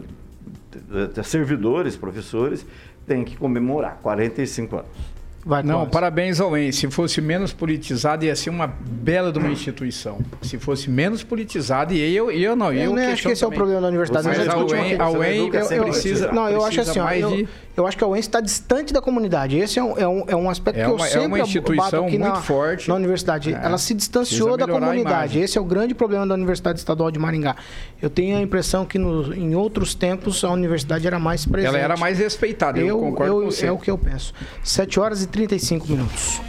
[1.15, 2.65] eh, servidores, professores,
[3.07, 5.13] tem que comemorar 45 anos.
[5.45, 6.71] Vai, não, parabéns ao EN.
[6.71, 10.19] Se fosse menos politizado, ia ser uma bela de uma instituição.
[10.41, 12.71] Se fosse menos politizado, e eu, eu não.
[12.71, 13.43] Eu, eu acho que esse também.
[13.43, 14.25] é o problema da universidade.
[14.25, 16.31] Mas a UEM, a UEM precisa.
[16.31, 19.57] Não, eu acho assim, ó, eu, eu, acho que a UEM está distante da comunidade.
[19.57, 21.39] Esse é um, é um, é um aspecto é uma, que eu sempre É uma
[21.39, 22.89] instituição muito na, forte.
[22.89, 23.53] Na universidade.
[23.53, 23.61] É.
[23.63, 25.39] Ela se distanciou da comunidade.
[25.39, 27.55] Esse é o grande problema da Universidade Estadual de Maringá.
[28.01, 31.69] Eu tenho a impressão que no, em outros tempos a universidade era mais presente.
[31.69, 33.65] Ela era mais respeitada, eu, eu concordo com você.
[33.65, 34.33] É o que eu penso.
[34.63, 36.41] 7 horas e 35 minutos.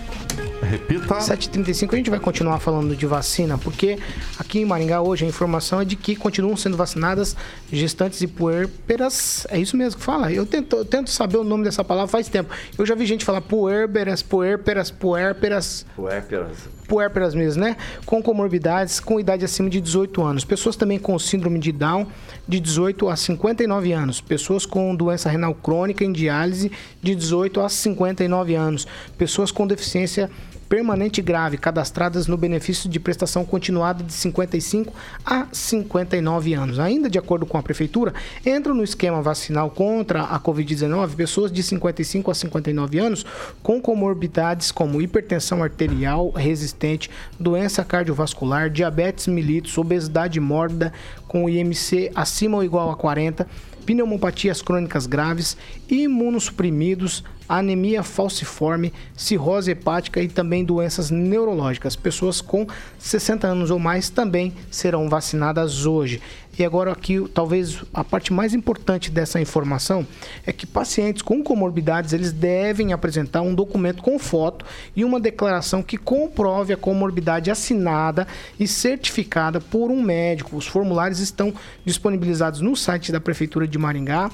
[0.65, 1.15] Repita.
[1.19, 3.99] 7h35 a gente vai continuar falando de vacina, porque
[4.39, 7.37] aqui em Maringá hoje a informação é de que continuam sendo vacinadas
[7.71, 9.47] gestantes e puérperas.
[9.51, 10.33] É isso mesmo que fala?
[10.33, 12.53] Eu tento, eu tento saber o nome dessa palavra faz tempo.
[12.77, 15.87] Eu já vi gente falar puérperas, puérperas, puérperas.
[15.95, 16.75] Puérperas.
[16.87, 17.77] Puérperas mesmo, né?
[18.05, 20.45] Com comorbidades, com idade acima de 18 anos.
[20.45, 22.07] Pessoas também com síndrome de Down,
[22.47, 24.21] de 18 a 59 anos.
[24.21, 26.71] Pessoas com doença renal crônica em diálise,
[27.03, 28.87] de 18 a 59 anos.
[29.17, 30.31] Pessoas com deficiência
[30.69, 34.93] permanente grave cadastradas no benefício de prestação continuada de 55
[35.25, 36.79] a 59 anos.
[36.79, 38.13] Ainda de acordo com a prefeitura,
[38.45, 43.27] entram no esquema vacinal contra a Covid-19 pessoas de 55 a 59 anos
[43.63, 50.93] com comorbidades como hipertensão arterial resistente, doença cardiovascular, diabetes mellitus, obesidade mórbida
[51.29, 53.47] com IMC acima ou igual a 40,
[53.85, 55.57] pneumopatias crônicas graves,
[55.89, 61.97] imunossuprimidos, anemia falciforme, cirrose hepática e também doenças neurológicas.
[61.97, 62.67] Pessoas com
[62.99, 66.21] 60 anos ou mais também serão vacinadas hoje.
[66.57, 70.07] E agora aqui, talvez a parte mais importante dessa informação
[70.47, 74.65] é que pacientes com comorbidades, eles devem apresentar um documento com foto
[74.95, 78.27] e uma declaração que comprove a comorbidade assinada
[78.59, 80.57] e certificada por um médico.
[80.57, 81.53] Os formulários estão
[81.85, 84.31] disponibilizados no site da Prefeitura de Maringá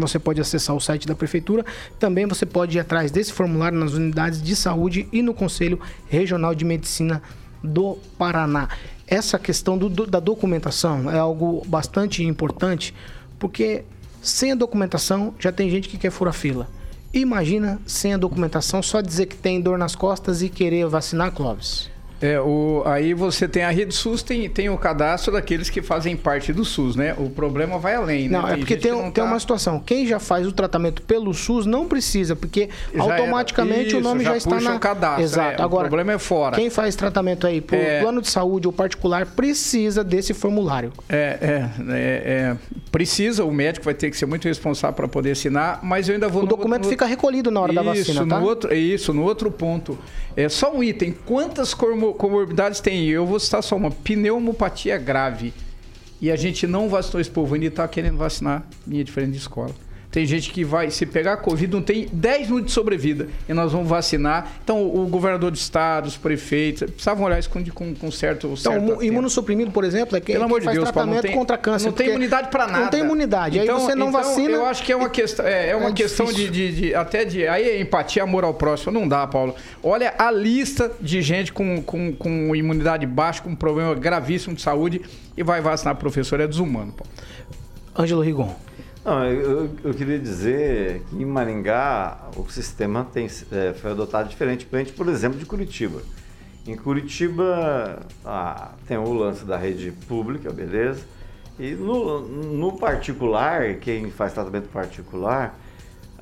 [0.00, 1.64] Você pode acessar o site da prefeitura.
[1.98, 6.54] Também você pode ir atrás desse formulário nas unidades de saúde e no Conselho Regional
[6.54, 7.22] de Medicina
[7.62, 8.68] do Paraná.
[9.06, 12.94] Essa questão do, do, da documentação é algo bastante importante,
[13.38, 13.84] porque
[14.20, 16.68] sem a documentação já tem gente que quer furar fila.
[17.12, 21.90] Imagina sem a documentação só dizer que tem dor nas costas e querer vacinar, Clóvis.
[22.20, 26.16] É, o, aí você tem a rede SUS, tem, tem o cadastro daqueles que fazem
[26.16, 27.14] parte do SUS, né?
[27.16, 28.38] O problema vai além, né?
[28.38, 29.24] Não, tem é porque tem, tem tá...
[29.24, 29.78] uma situação.
[29.78, 34.24] Quem já faz o tratamento pelo SUS não precisa, porque já automaticamente Isso, o nome
[34.24, 34.78] já, já está na...
[34.78, 35.22] cadastro.
[35.22, 35.62] Exato.
[35.62, 36.56] É, Agora, o problema é fora.
[36.56, 38.00] Quem faz tratamento aí por é...
[38.00, 40.92] plano de saúde ou particular precisa desse formulário.
[41.08, 42.56] É, é, é, é,
[42.90, 46.28] precisa, o médico vai ter que ser muito responsável para poder assinar, mas eu ainda
[46.28, 46.42] vou...
[46.42, 46.88] O documento no...
[46.88, 48.40] fica recolhido na hora isso, da vacina, tá?
[48.40, 49.96] No outro, isso, no outro ponto.
[50.36, 51.14] É só um item.
[51.26, 51.74] Quantas
[52.14, 53.06] comorbidades tem?
[53.06, 53.90] Eu vou citar só uma.
[53.90, 55.52] Pneumopatia grave.
[56.20, 57.54] E a gente não vacinou esse povo.
[57.54, 59.74] Ainda está querendo vacinar minha diferente de escola.
[60.18, 63.28] Tem gente que vai, se pegar a Covid, não tem 10 minutos de sobrevida.
[63.48, 64.50] E nós vamos vacinar.
[64.64, 68.48] Então, o governador do estado, os prefeitos, precisavam olhar isso com, com, com certo.
[68.48, 71.56] Então, certo imunossuprimido, por exemplo, é quem, Pelo amor faz de Deus, tratamento tem, contra
[71.56, 71.86] câncer.
[71.86, 72.80] Não tem imunidade para nada.
[72.80, 73.60] Não tem imunidade.
[73.60, 74.50] Então, aí você não então, vacina.
[74.56, 75.46] Eu acho que é uma questão.
[75.46, 77.46] É, é uma é questão de, de, de, Até de.
[77.46, 78.90] Aí é empatia, amor ao próximo.
[78.90, 79.54] Não dá, Paulo.
[79.80, 85.00] Olha a lista de gente com, com, com imunidade baixa, com problema gravíssimo de saúde
[85.36, 86.40] e vai vacinar professor.
[86.40, 87.12] É desumano, Paulo.
[87.96, 88.67] Ângelo Rigon.
[89.08, 94.92] Não, eu, eu, queria dizer que em Maringá o sistema tem, é, foi adotado diferentemente,
[94.92, 96.02] por exemplo, de Curitiba.
[96.66, 101.06] Em Curitiba ah, tem o lance da rede pública, beleza?
[101.58, 105.58] E no, no particular, quem faz tratamento particular,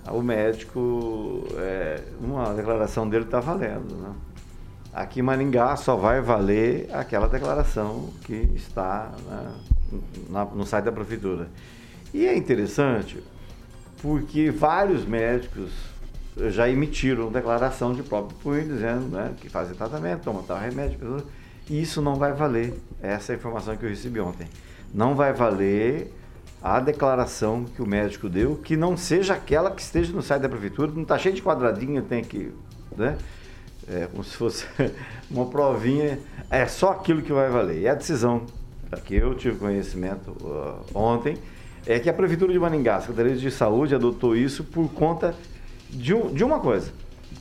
[0.09, 3.97] o médico, é, uma declaração dele está valendo.
[3.97, 4.15] Né?
[4.93, 9.55] Aqui em Maringá só vai valer aquela declaração que está né,
[10.31, 11.49] na, no site da prefeitura.
[12.17, 13.23] E é interessante
[14.01, 15.71] porque vários médicos
[16.49, 21.23] já emitiram declaração de próprio punho dizendo né, que fazem tratamento, tomam tal remédio,
[21.69, 22.73] e isso não vai valer.
[23.03, 24.49] Essa é a informação que eu recebi ontem.
[24.95, 26.11] Não vai valer
[26.63, 30.49] a declaração que o médico deu, que não seja aquela que esteja no site da
[30.49, 32.51] prefeitura, não está cheio de quadradinho, tem que.
[32.97, 33.19] Né?
[33.87, 34.67] É como se fosse
[35.31, 37.83] uma provinha, é só aquilo que vai valer.
[37.83, 38.47] E a decisão
[39.05, 41.37] que eu tive conhecimento uh, ontem
[41.87, 45.35] é que a Prefeitura de Maningá, a Secretaria de Saúde, adotou isso por conta
[45.89, 46.93] de, de uma coisa.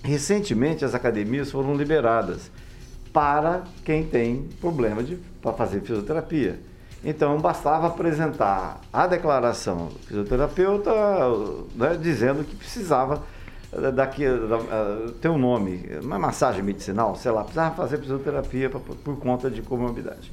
[0.04, 2.52] Recentemente, as academias foram liberadas
[3.12, 5.04] para quem tem problema
[5.42, 6.60] para fazer fisioterapia.
[7.04, 10.92] Então, bastava apresentar a declaração do fisioterapeuta
[11.76, 13.24] né, dizendo que precisava
[13.72, 18.80] eh, daqui, da, ter um nome, uma massagem medicinal, sei lá, precisava fazer fisioterapia pra,
[18.80, 20.32] por conta de comorbidade.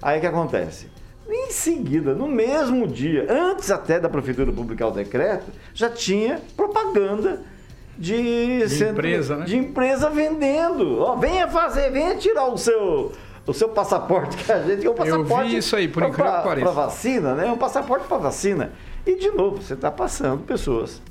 [0.00, 0.91] Aí o que acontece?
[1.28, 7.40] Em seguida, no mesmo dia, antes até da prefeitura publicar o decreto, já tinha propaganda
[7.96, 9.44] de, de centro, empresa, né?
[9.44, 11.00] de empresa vendendo.
[11.00, 13.12] Ó, venha fazer, venha tirar o seu
[13.44, 15.30] o seu passaporte que a gente é um passaporte.
[15.30, 16.66] Eu vi isso aí, por incrível que pareça.
[16.66, 17.50] Para vacina, né?
[17.50, 18.72] Um passaporte para vacina.
[19.04, 21.02] E de novo, você está passando pessoas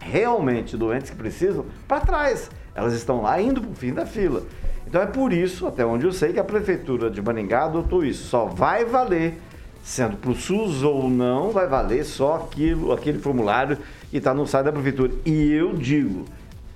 [0.00, 2.50] realmente doentes que precisam para trás.
[2.74, 4.42] Elas estão lá indo para o fim da fila.
[4.86, 8.26] Então é por isso, até onde eu sei, que a prefeitura de Maringá adotou isso.
[8.28, 9.40] Só vai valer
[9.86, 13.78] sendo para o SUS ou não, vai valer só aquilo, aquele formulário
[14.10, 15.12] que está no site da prefeitura.
[15.24, 16.24] E eu digo,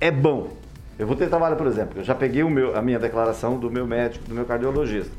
[0.01, 0.51] é bom.
[0.97, 3.69] Eu vou ter trabalho, por exemplo, eu já peguei o meu, a minha declaração do
[3.69, 5.11] meu médico, do meu cardiologista.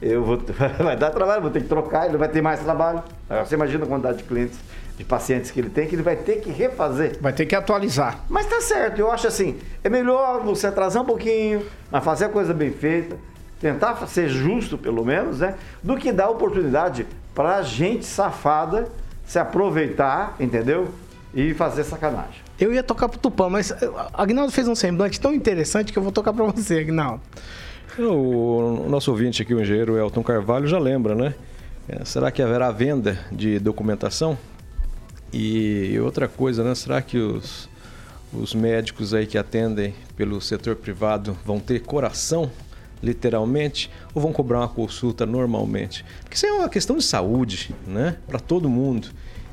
[0.00, 0.38] Eu vou,
[0.82, 3.02] vai dar trabalho, vou ter que trocar, ele vai ter mais trabalho.
[3.44, 4.58] Você imagina a quantidade de clientes,
[4.96, 7.18] de pacientes que ele tem, que ele vai ter que refazer.
[7.20, 8.24] Vai ter que atualizar.
[8.26, 12.28] Mas tá certo, eu acho assim, é melhor você atrasar um pouquinho, mas fazer a
[12.30, 13.18] coisa bem feita,
[13.60, 15.56] tentar ser justo, pelo menos, né?
[15.82, 18.88] Do que dar oportunidade pra gente safada
[19.26, 20.88] se aproveitar, entendeu?
[21.34, 22.44] E fazer sacanagem.
[22.60, 26.02] Eu ia tocar pro Tupã, mas eh, Agnaldo fez um semblante tão interessante que eu
[26.02, 27.20] vou tocar pra você, Agnaldo.
[27.98, 31.34] O nosso ouvinte aqui, o engenheiro Elton Carvalho, já lembra, né?
[31.88, 34.38] É, será que haverá venda de documentação?
[35.32, 36.74] E outra coisa, né?
[36.74, 37.68] Será que os,
[38.32, 42.50] os médicos aí que atendem pelo setor privado vão ter coração
[43.04, 46.04] literalmente, ou vão cobrar uma consulta normalmente?
[46.22, 48.16] Porque isso é uma questão de saúde, né?
[48.26, 49.08] Para todo mundo.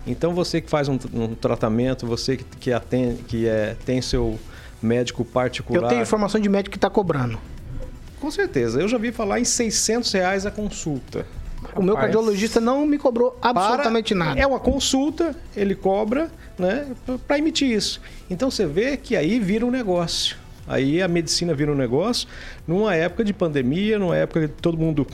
[0.07, 4.39] Então você que faz um, um tratamento, você que, que, atende, que é, tem seu
[4.81, 5.83] médico particular.
[5.83, 7.39] Eu tenho informação de médico que está cobrando.
[8.19, 8.81] Com certeza.
[8.81, 11.25] Eu já vi falar em 600 reais a consulta.
[11.75, 14.39] O meu cardiologista não me cobrou absolutamente para, nada.
[14.39, 16.87] É uma consulta, ele cobra, né,
[17.27, 18.01] para emitir isso.
[18.29, 20.40] Então você vê que aí vira um negócio.
[20.67, 22.27] Aí a medicina vira um negócio
[22.67, 25.05] numa época de pandemia, numa época que todo mundo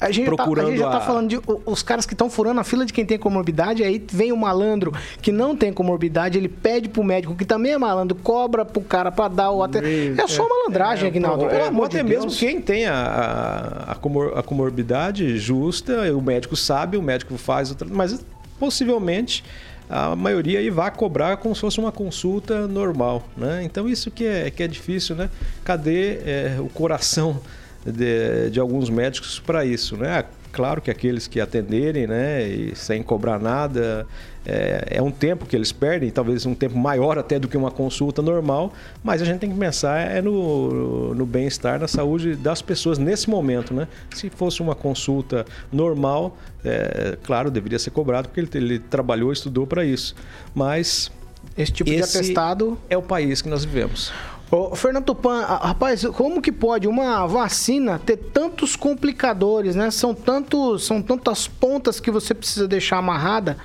[0.00, 2.28] A gente procurando tá, a gente já tá a- falando de os caras que estão
[2.28, 4.92] furando a fila de quem tem comorbidade, aí vem o malandro
[5.22, 9.10] que não tem comorbidade, ele pede pro médico que também é malandro, cobra pro cara
[9.12, 9.78] pra dar o até.
[10.18, 11.44] É só malandragem, Aguinaldo.
[11.44, 12.24] Ou- Pelo de até Deus.
[12.24, 17.74] mesmo quem tem a, a, comor- a comorbidade justa, o médico sabe, o médico faz,
[17.90, 18.22] mas
[18.58, 19.44] possivelmente
[19.88, 23.62] a maioria aí vai cobrar como se fosse uma consulta normal, né?
[23.62, 25.30] Então isso que é, que é difícil, né?
[25.64, 27.40] Cadê é, o coração
[27.84, 30.24] de, de alguns médicos para isso, né?
[30.56, 34.06] Claro que aqueles que atenderem, né, e sem cobrar nada,
[34.46, 37.70] é, é um tempo que eles perdem, talvez um tempo maior até do que uma
[37.70, 38.72] consulta normal,
[39.04, 43.28] mas a gente tem que pensar é no, no bem-estar, na saúde das pessoas nesse
[43.28, 43.86] momento, né?
[44.14, 49.66] Se fosse uma consulta normal, é, claro, deveria ser cobrado porque ele, ele trabalhou, estudou
[49.66, 50.14] para isso,
[50.54, 51.12] mas
[51.54, 52.78] Esse tipo de esse atestado.
[52.88, 54.10] é o país que nós vivemos.
[54.48, 59.90] Ô, Fernando Tupan, rapaz, como que pode uma vacina ter tantos complicadores, né?
[59.90, 63.56] São tantos, são tantas pontas que você precisa deixar amarrada.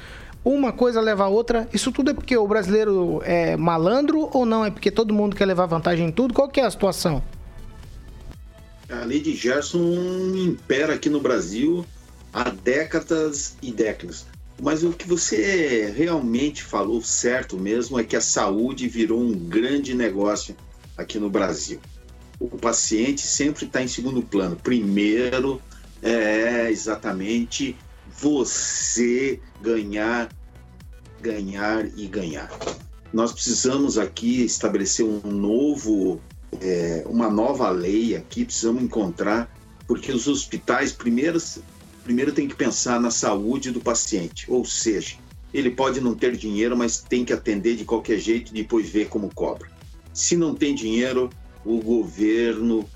[0.44, 1.70] Uma coisa leva a outra.
[1.72, 4.66] Isso tudo é porque o brasileiro é malandro ou não?
[4.66, 6.34] É porque todo mundo quer levar vantagem em tudo?
[6.34, 7.22] Qual que é a situação?
[8.90, 9.78] A lei de Gerson
[10.36, 11.86] impera aqui no Brasil
[12.34, 14.26] há décadas e décadas.
[14.60, 19.94] Mas o que você realmente falou certo mesmo é que a saúde virou um grande
[19.94, 20.56] negócio
[21.02, 21.80] aqui no Brasil.
[22.40, 24.56] O paciente sempre está em segundo plano.
[24.56, 25.62] Primeiro
[26.02, 27.76] é exatamente
[28.20, 30.30] você ganhar,
[31.22, 32.50] ganhar e ganhar.
[33.14, 36.20] Nós precisamos aqui estabelecer um novo
[36.60, 39.50] é, uma nova lei aqui, precisamos encontrar,
[39.88, 41.38] porque os hospitais, primeiro,
[42.04, 45.16] primeiro tem que pensar na saúde do paciente, ou seja,
[45.54, 49.08] ele pode não ter dinheiro, mas tem que atender de qualquer jeito e depois ver
[49.08, 49.70] como cobra.
[50.14, 51.30] Se não tem dinheiro,
[51.66, 52.88] o governo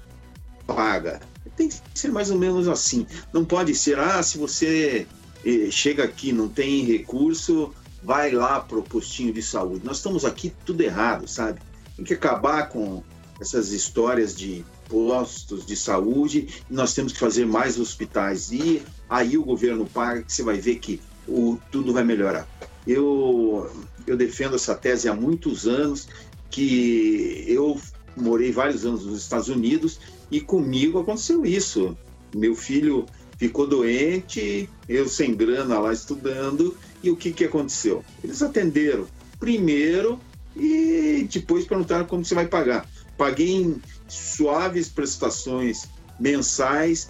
[0.67, 1.21] paga.
[1.55, 3.07] Tem que ser mais ou menos assim.
[3.31, 5.07] Não pode ser, ah, se você
[5.45, 9.85] eh, chega aqui não tem recurso, vai lá pro postinho de saúde.
[9.85, 11.61] Nós estamos aqui tudo errado, sabe?
[11.95, 13.01] Tem que acabar com
[13.39, 19.43] essas histórias de postos de saúde nós temos que fazer mais hospitais e aí o
[19.43, 22.47] governo paga que você vai ver que o, tudo vai melhorar.
[22.85, 23.71] Eu,
[24.05, 26.07] eu defendo essa tese há muitos anos
[26.55, 27.77] que eu
[28.15, 29.99] morei vários anos nos Estados Unidos
[30.31, 31.97] e comigo aconteceu isso.
[32.33, 33.05] Meu filho
[33.37, 38.05] ficou doente, eu sem grana lá estudando e o que, que aconteceu?
[38.23, 39.05] Eles atenderam
[39.37, 40.17] primeiro
[40.55, 42.87] e depois perguntaram como você vai pagar
[43.17, 45.87] paguei em suaves prestações
[46.19, 47.09] mensais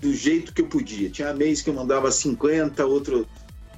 [0.00, 1.10] do jeito que eu podia.
[1.10, 3.26] Tinha mês que eu mandava 50, outro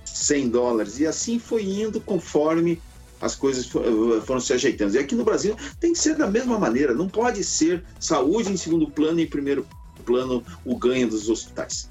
[0.05, 0.99] 100 dólares.
[0.99, 2.81] E assim foi indo conforme
[3.23, 4.97] as coisas foram se ajeitando.
[4.97, 6.93] E aqui no Brasil tem que ser da mesma maneira.
[6.93, 9.65] Não pode ser saúde em segundo plano e em primeiro
[10.05, 11.89] plano o ganho dos hospitais.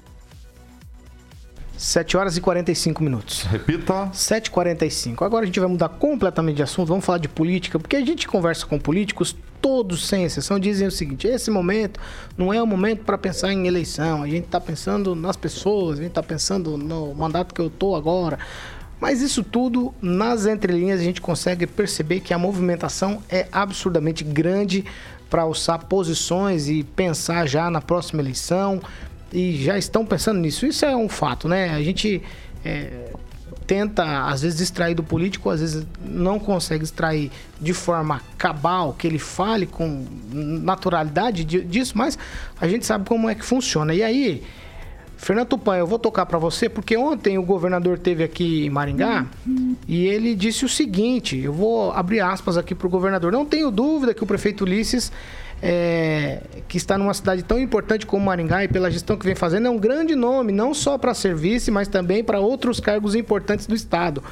[1.76, 3.42] 7 horas e 45 minutos.
[3.42, 4.10] Repita.
[4.12, 5.22] 7h45.
[5.22, 8.28] Agora a gente vai mudar completamente de assunto, vamos falar de política, porque a gente
[8.28, 11.98] conversa com políticos, todos sem exceção dizem o seguinte: esse momento
[12.36, 16.02] não é o momento para pensar em eleição, a gente está pensando nas pessoas, a
[16.02, 18.38] gente está pensando no mandato que eu tô agora.
[19.02, 24.84] Mas isso tudo, nas entrelinhas, a gente consegue perceber que a movimentação é absurdamente grande
[25.28, 28.80] para alçar posições e pensar já na próxima eleição.
[29.32, 30.64] E já estão pensando nisso.
[30.64, 31.70] Isso é um fato, né?
[31.70, 32.22] A gente
[32.64, 33.10] é,
[33.66, 39.08] tenta, às vezes, extrair do político, às vezes não consegue extrair de forma cabal, que
[39.08, 42.16] ele fale com naturalidade disso, mas
[42.60, 43.92] a gente sabe como é que funciona.
[43.92, 44.44] E aí,
[45.22, 49.24] Fernando Tupan, eu vou tocar para você, porque ontem o governador teve aqui em Maringá
[49.46, 49.76] uhum.
[49.86, 53.30] e ele disse o seguinte: eu vou abrir aspas aqui para o governador.
[53.30, 55.12] Não tenho dúvida que o prefeito Ulisses,
[55.62, 59.68] é, que está numa cidade tão importante como Maringá e pela gestão que vem fazendo,
[59.68, 63.76] é um grande nome, não só para serviço, mas também para outros cargos importantes do
[63.76, 64.24] Estado,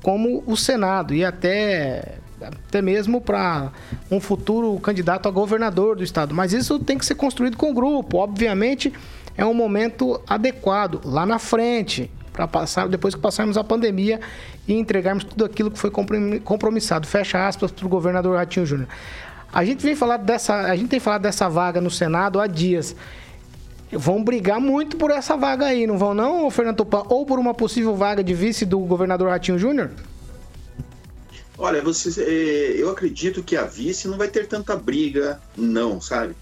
[0.00, 3.72] como o Senado e até até mesmo para
[4.10, 6.34] um futuro candidato a governador do estado.
[6.34, 8.18] Mas isso tem que ser construído com o grupo.
[8.18, 8.92] Obviamente,
[9.36, 14.20] é um momento adequado lá na frente para passar depois que passarmos a pandemia
[14.68, 17.06] e entregarmos tudo aquilo que foi compromissado.
[17.06, 18.88] Fecha aspas para o governador Ratinho Júnior.
[19.52, 22.94] A gente vem falar dessa, a gente tem falado dessa vaga no Senado há dias.
[23.90, 27.04] Vão brigar muito por essa vaga aí, não vão não, Fernando Tupan?
[27.08, 29.90] Ou por uma possível vaga de vice do governador Ratinho Júnior?
[31.56, 36.34] Olha, você, eu acredito que a vice não vai ter tanta briga, não, sabe?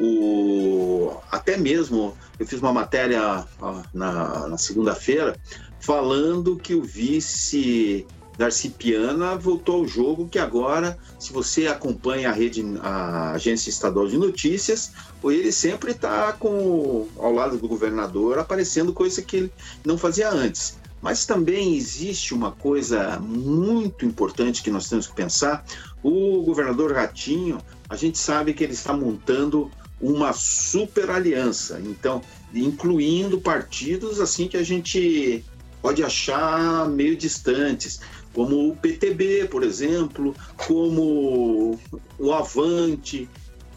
[0.00, 3.44] O, até mesmo eu fiz uma matéria
[3.92, 5.36] na, na segunda-feira
[5.80, 8.06] falando que o vice
[8.38, 14.06] Darcy Piana voltou ao jogo, que agora, se você acompanha a rede, a agência estadual
[14.06, 14.92] de notícias,
[15.24, 19.52] ele sempre está com ao lado do governador aparecendo coisa que ele
[19.84, 20.78] não fazia antes.
[21.02, 25.64] Mas também existe uma coisa muito importante que nós temos que pensar.
[26.02, 29.70] O governador Ratinho, a gente sabe que ele está montando
[30.00, 32.20] uma super aliança, então
[32.54, 35.44] incluindo partidos assim que a gente
[35.82, 38.00] pode achar meio distantes
[38.32, 41.78] como o PTB, por exemplo, como
[42.18, 43.28] o Avante,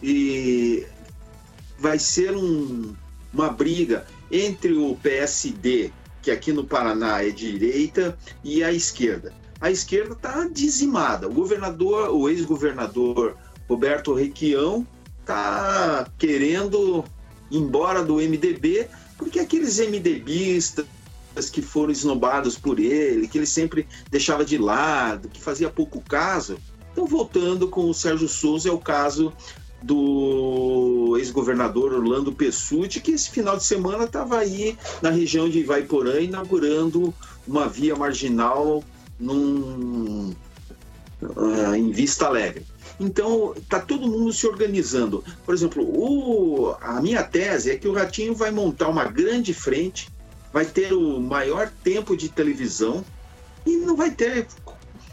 [0.03, 0.86] e
[1.80, 2.93] vai ser um,
[3.34, 5.91] uma briga entre o PSD,
[6.22, 9.34] que aqui no Paraná é direita, e a esquerda.
[9.59, 11.28] A esquerda está dizimada.
[11.28, 13.36] O governador, o ex-governador
[13.67, 14.86] Roberto Requião,
[15.32, 17.03] está querendo
[17.49, 20.86] ir embora do MDB, porque aqueles MDBistas
[21.51, 26.57] que foram esnobados por ele, que ele sempre deixava de lado, que fazia pouco caso.
[26.91, 29.32] Então, voltando com o Sérgio Souza, é o caso
[29.82, 36.19] do ex-governador Orlando Pessutti, que esse final de semana estava aí na região de Ivaiporã
[36.19, 37.13] inaugurando
[37.47, 38.84] uma via marginal
[39.19, 40.36] num,
[41.21, 42.65] uh, em Vista Alegre.
[43.02, 45.24] Então, está todo mundo se organizando.
[45.43, 50.08] Por exemplo, o, a minha tese é que o Ratinho vai montar uma grande frente
[50.54, 53.04] vai ter o maior tempo de televisão
[53.66, 54.47] e não vai ter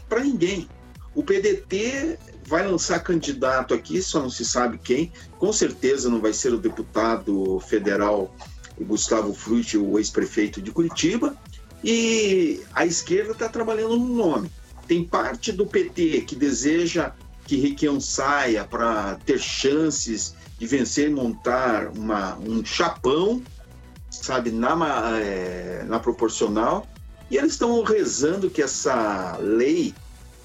[0.07, 0.67] para ninguém.
[1.15, 5.11] O PDT vai lançar candidato aqui, só não se sabe quem.
[5.37, 8.33] Com certeza não vai ser o deputado federal
[8.79, 11.35] Gustavo Frutti, o ex-prefeito de Curitiba.
[11.83, 14.51] E a esquerda está trabalhando no nome.
[14.87, 17.13] Tem parte do PT que deseja
[17.49, 23.41] que Requião saia para ter chances de vencer e montar uma, um chapão
[24.11, 26.87] sabe, na, é, na proporcional,
[27.27, 29.95] e eles estão rezando que essa lei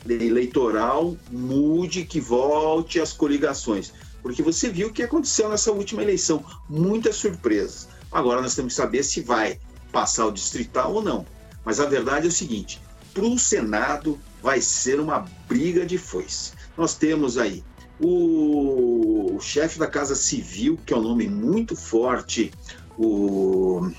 [0.09, 3.93] eleitoral mude, que volte às coligações.
[4.23, 6.43] Porque você viu o que aconteceu nessa última eleição.
[6.71, 7.87] Muitas surpresas.
[8.11, 9.61] Agora nós temos que saber se vai
[9.93, 11.27] passar o distrital ou não.
[11.67, 12.81] Mas a verdade é o seguinte:
[13.13, 16.53] para o Senado vai ser uma briga de foice.
[16.77, 17.63] Nós temos aí
[18.01, 22.53] o, o chefe da Casa Civil, que é um nome muito forte,
[22.99, 23.91] o,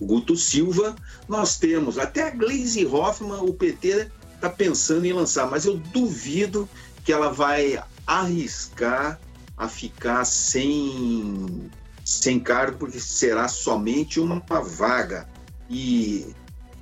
[0.00, 0.96] o Guto Silva,
[1.28, 6.68] nós temos até a Glaze Hoffman, o PT está pensando em lançar, mas eu duvido
[7.04, 9.18] que ela vai arriscar
[9.56, 11.70] a ficar sem,
[12.04, 15.28] sem cargo, porque será somente uma vaga.
[15.68, 16.32] E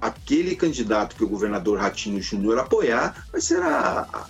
[0.00, 4.26] aquele candidato que o governador Ratinho Júnior apoiar vai ser, a,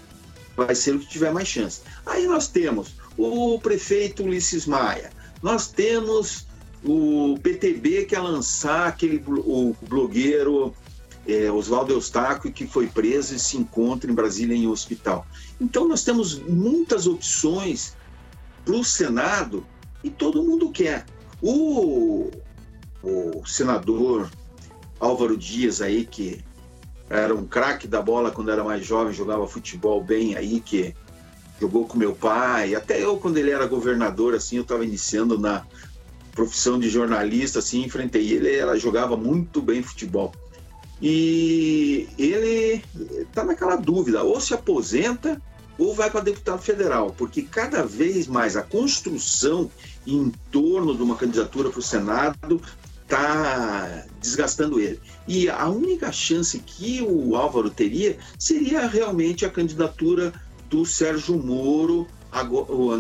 [0.57, 1.83] vai ser o que tiver mais chance.
[2.05, 5.11] Aí nós temos o prefeito Ulisses Maia,
[5.43, 6.47] nós temos
[6.85, 10.73] o PTB quer lançar aquele o blogueiro
[11.27, 15.27] é, Oswaldo Eustáquio, que foi preso e se encontra em Brasília em um hospital.
[15.61, 17.95] Então, nós temos muitas opções
[18.65, 19.67] para o Senado
[20.05, 21.05] e todo mundo quer.
[21.43, 22.31] O,
[23.03, 24.31] o senador
[24.99, 26.43] Álvaro Dias aí, que
[27.09, 30.95] era um craque da bola quando era mais jovem, jogava futebol bem aí, que
[31.61, 35.65] jogou com meu pai, até eu quando ele era governador, assim, eu estava iniciando na,
[36.37, 40.33] profissão de jornalista, assim, enfrentei ele, ela jogava muito bem futebol.
[41.01, 42.85] E ele
[43.23, 45.41] está naquela dúvida, ou se aposenta
[45.79, 49.71] ou vai para deputado federal, porque cada vez mais a construção
[50.07, 52.63] em torno de uma candidatura para o Senado
[53.03, 55.01] está desgastando ele.
[55.27, 60.33] E a única chance que o Álvaro teria seria realmente a candidatura
[60.69, 62.07] do Sérgio Moro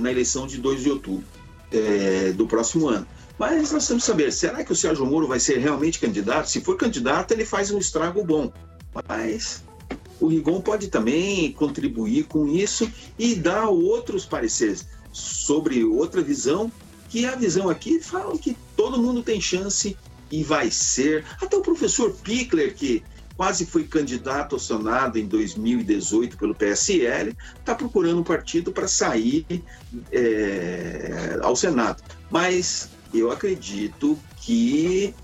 [0.01, 1.25] na eleição de 2 de outubro
[1.71, 3.07] é, do próximo ano.
[3.39, 6.49] Mas nós temos que saber, será que o Sérgio Moro vai ser realmente candidato?
[6.49, 8.51] Se for candidato, ele faz um estrago bom.
[9.07, 9.63] Mas
[10.19, 16.73] o Rigon pode também contribuir com isso e dar outros pareceres sobre outra visão,
[17.09, 19.97] que a visão aqui fala que todo mundo tem chance
[20.31, 21.25] e vai ser.
[21.41, 23.03] Até o professor Pickler, que
[23.37, 29.47] quase foi candidato ao Senado em 2018 pelo PSL, está procurando um partido para sair
[30.11, 32.03] é, ao Senado.
[32.31, 35.15] Mas eu acredito que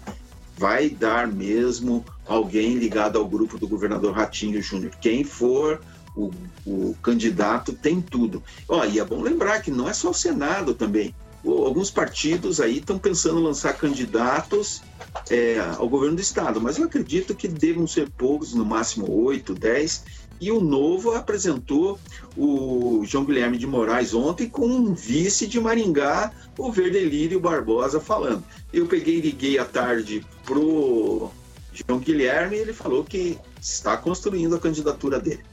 [0.57, 4.93] vai dar mesmo alguém ligado ao grupo do governador Ratinho Júnior.
[5.01, 5.81] Quem for
[6.15, 6.31] o,
[6.67, 8.43] o, candidato tem tudo.
[8.69, 11.15] Ó, e é bom lembrar que não é só o Senado também.
[11.45, 14.81] Alguns partidos aí estão pensando em lançar candidatos
[15.29, 19.53] é, ao governo do estado, mas eu acredito que devam ser poucos, no máximo oito,
[19.53, 20.05] dez,
[20.41, 21.99] e o Novo apresentou
[22.37, 28.43] o João Guilherme de Moraes ontem com um vice de Maringá, o Verdelírio Barbosa, falando.
[28.73, 31.31] Eu peguei e liguei à tarde pro
[31.73, 35.45] João Guilherme e ele falou que está construindo a candidatura dele.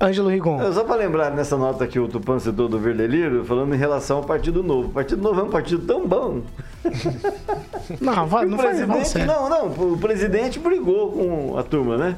[0.00, 0.72] Ângelo Rigon.
[0.72, 4.24] Só para lembrar nessa nota que o Tupan citou do Verdeliro, falando em relação ao
[4.24, 4.88] Partido Novo.
[4.88, 6.42] O Partido Novo é um partido tão bom.
[8.00, 11.96] Não, vai, não o faz não, presidente, não, não, o presidente brigou com a turma,
[11.96, 12.16] né?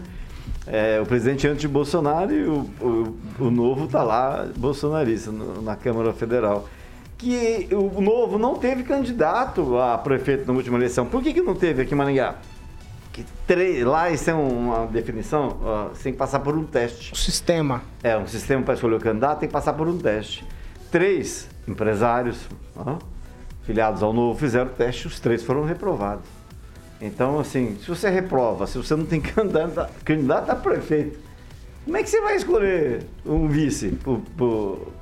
[0.66, 5.62] É, o presidente antes de Bolsonaro e o, o, o novo tá lá, bolsonarista, no,
[5.62, 6.68] na Câmara Federal.
[7.16, 11.06] Que o novo não teve candidato a prefeito na última eleição.
[11.06, 12.36] Por que, que não teve aqui em Maringá?
[13.12, 17.12] Que três, lá isso é uma definição, ó, você tem que passar por um teste.
[17.12, 17.82] O sistema.
[18.02, 20.44] É, um sistema para escolher o candidato tem que passar por um teste.
[20.90, 22.38] Três empresários
[22.76, 22.98] ó,
[23.64, 26.24] filiados ao novo fizeram o teste, os três foram reprovados.
[27.00, 31.18] Então, assim, se você reprova, se você não tem candidato, candidato a prefeito,
[31.84, 34.92] como é que você vai escolher um vice pro, pro,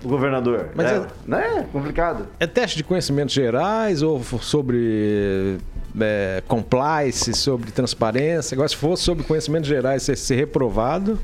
[0.00, 0.70] pro governador?
[0.74, 2.26] Mas é, é- não é complicado.
[2.38, 5.58] É teste de conhecimentos gerais ou sobre
[6.04, 8.54] é, compliance, sobre transparência?
[8.54, 11.18] Agora, se for sobre conhecimentos gerais, ser, ser reprovado,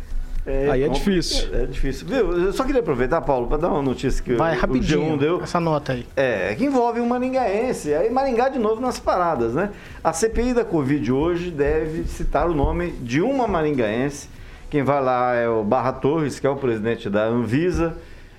[0.71, 1.49] aí é compli- difícil.
[1.55, 2.07] É difícil.
[2.07, 2.33] Viu?
[2.47, 5.01] Eu só queria aproveitar, Paulo, para dar uma notícia que Vai o, rapidinho.
[5.15, 5.43] o G1 deu.
[5.43, 6.07] Essa nota aí.
[6.17, 7.95] É, que envolve um maringaense.
[7.95, 9.71] Aí Maringá de novo nas paradas, né?
[10.03, 14.29] A CPI da Covid hoje deve citar o nome de uma maringaense.
[14.69, 17.97] Quem vai lá é o Barra Torres, que é o presidente da Anvisa.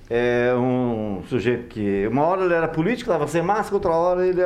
[0.08, 4.40] É um sujeito que uma hora ele era político, estava sem máscara, outra hora ele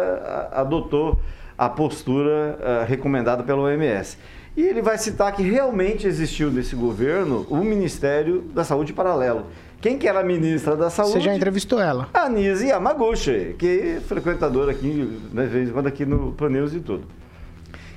[0.52, 1.20] adotou
[1.60, 4.16] a postura ah, recomendada pela OMS.
[4.56, 9.44] E ele vai citar que realmente existiu nesse governo o Ministério da Saúde Paralelo.
[9.78, 11.12] Quem que era a ministra da Saúde?
[11.12, 12.08] Você já entrevistou ela.
[12.14, 16.72] A Nise Yamaguchi, que é frequentadora aqui, né, de vez em quando aqui no Planeus
[16.72, 17.04] e tudo.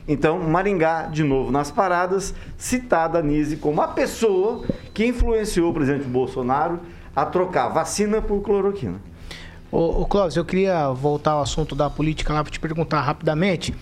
[0.05, 5.73] Então, Maringá, de novo nas paradas, citada a Nise como a pessoa que influenciou o
[5.73, 6.81] presidente Bolsonaro
[7.15, 8.99] a trocar vacina por cloroquina.
[9.73, 13.73] Ô, ô Clóvis, eu queria voltar ao assunto da política lá para te perguntar rapidamente.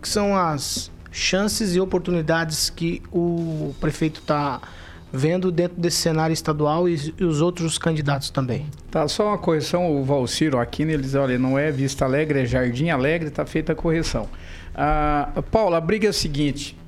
[0.00, 4.60] Que são as chances e oportunidades que o prefeito está
[5.12, 8.66] vendo dentro desse cenário estadual e, e os outros candidatos também?
[8.88, 12.46] Tá, só uma correção, o Valciro aqui, ele diz, olha, não é Vista Alegre, é
[12.46, 14.28] Jardim Alegre, tá feita a correção.
[14.74, 16.78] Ah, Paula, a briga é a seguinte,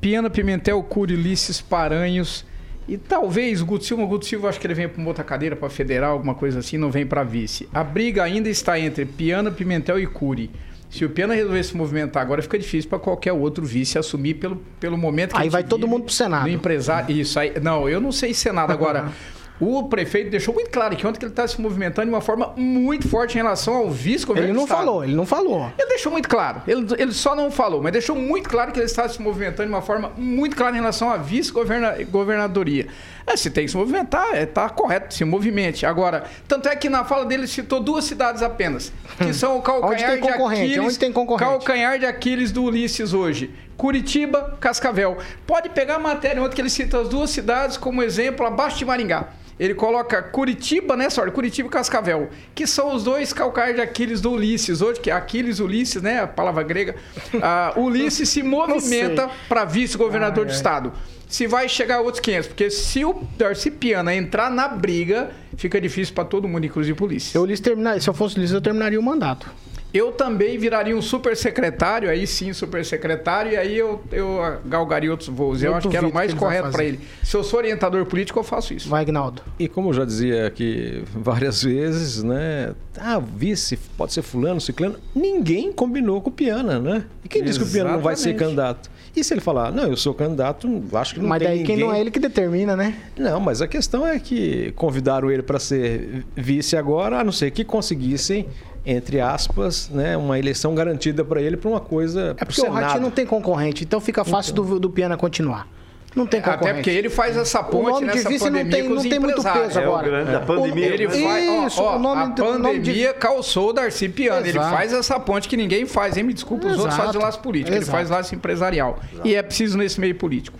[0.00, 2.46] Piana, Pimentel, Cury, Ulisses, Paranhos
[2.88, 5.22] e talvez o Guto Silva, o Guto Silva acho que ele vem para uma outra
[5.22, 7.68] cadeira, para federal, alguma coisa assim, não vem para vice.
[7.72, 10.50] A briga ainda está entre Piana, Pimentel e Cury.
[10.88, 14.56] Se o Piana resolver se movimentar agora, fica difícil para qualquer outro vice assumir pelo,
[14.80, 16.44] pelo momento que Aí vai todo mundo pro Senado.
[16.44, 17.14] do empresário.
[17.14, 17.52] Isso aí.
[17.60, 19.12] Não, eu não sei Senado agora.
[19.60, 22.52] O prefeito deixou muito claro que ontem que ele está se movimentando de uma forma
[22.56, 25.70] muito forte em relação ao vice-governo Ele não falou, ele não falou.
[25.76, 26.62] Ele deixou muito claro.
[26.66, 29.74] Ele, ele só não falou, mas deixou muito claro que ele está se movimentando de
[29.74, 32.86] uma forma muito clara em relação à vice-governadoria.
[33.26, 35.84] É, se tem que se movimentar, é, tá correto, se movimente.
[35.84, 40.18] Agora, tanto é que na fala dele citou duas cidades apenas, que são o calcanhar
[40.18, 40.28] de?
[40.28, 40.78] Aquiles.
[40.78, 41.50] Onde tem concorrente?
[41.50, 43.50] Calcanhar de Aquiles do Ulisses hoje.
[43.76, 45.18] Curitiba, Cascavel.
[45.46, 48.84] Pode pegar a matéria ontem que ele cita as duas cidades como exemplo abaixo de
[48.84, 49.28] Maringá.
[49.58, 51.32] Ele coloca Curitiba, né, sorte?
[51.32, 54.80] Curitiba e Cascavel, que são os dois calcanhares de Aquiles do Ulisses.
[54.80, 56.20] Hoje, que é Aquiles, Ulisses, né?
[56.20, 56.94] A palavra grega.
[57.42, 60.92] Ah, Ulisses se movimenta para vice-governador do estado.
[61.28, 66.14] Se vai chegar outros 500, porque se o Darcy Piana entrar na briga, fica difícil
[66.14, 67.36] para todo mundo, inclusive polícia.
[67.36, 69.50] Eu, Ulisses, terminar, se eu fosse Ulisses, eu terminaria o mandato.
[69.92, 75.10] Eu também viraria um super secretário, aí sim, super secretário, e aí eu, eu galgaria
[75.10, 75.62] outros voos.
[75.62, 77.00] Eu, Eu acho que era o mais correto para ele.
[77.22, 78.88] Se eu sou orientador político, eu faço isso.
[78.88, 79.42] Vai, Gnaldo.
[79.58, 82.74] E como eu já dizia aqui várias vezes, né?
[82.98, 84.96] Ah, vice, pode ser fulano, ciclano.
[85.14, 87.04] Ninguém combinou com o Piana, né?
[87.24, 88.56] E quem disse que o Piana não vai ser Exatamente.
[88.56, 88.90] candidato?
[89.16, 91.76] E se ele falar, não, eu sou candidato, acho que não Mas tem daí ninguém...
[91.76, 92.94] quem não é ele que determina, né?
[93.16, 97.50] Não, mas a questão é que convidaram ele para ser vice agora, a não ser
[97.50, 98.46] que conseguissem,
[98.90, 103.02] entre aspas, né, uma eleição garantida para ele para uma coisa É porque o Ratinho
[103.02, 105.68] não tem concorrente, então fica fácil do, do Piana continuar.
[106.16, 106.64] Não tem concorrente.
[106.64, 108.94] Até porque ele faz essa O ponte nome de nessa vice não pandemia tem, com
[108.94, 110.08] não tem muito peso É o agora.
[110.08, 110.88] grande da pandemia.
[110.90, 113.72] O- Ele faz, Isso, ó, ó, o nome a o nome de- pandemia calçou o
[113.74, 114.48] Darcy Piana.
[114.48, 116.24] Ele faz essa ponte que ninguém faz, hein?
[116.24, 117.06] Me desculpa, os outros Exato.
[117.08, 117.70] fazem laço político.
[117.70, 117.92] Ele Exato.
[117.92, 118.98] faz laço empresarial.
[119.22, 120.58] E é preciso nesse meio político.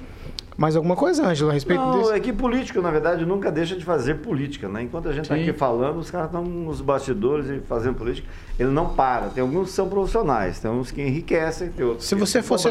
[0.58, 2.12] Mais alguma coisa, Ângelo, a respeito Não, disso?
[2.12, 4.82] é que político, na verdade, nunca deixa de fazer política, né?
[4.82, 8.26] Enquanto a gente está aqui falando, os caras estão nos bastidores e fazendo política.
[8.58, 9.28] Ele não para.
[9.28, 12.68] Tem alguns que são profissionais, tem uns que enriquecem, tem outros Se que você fosse,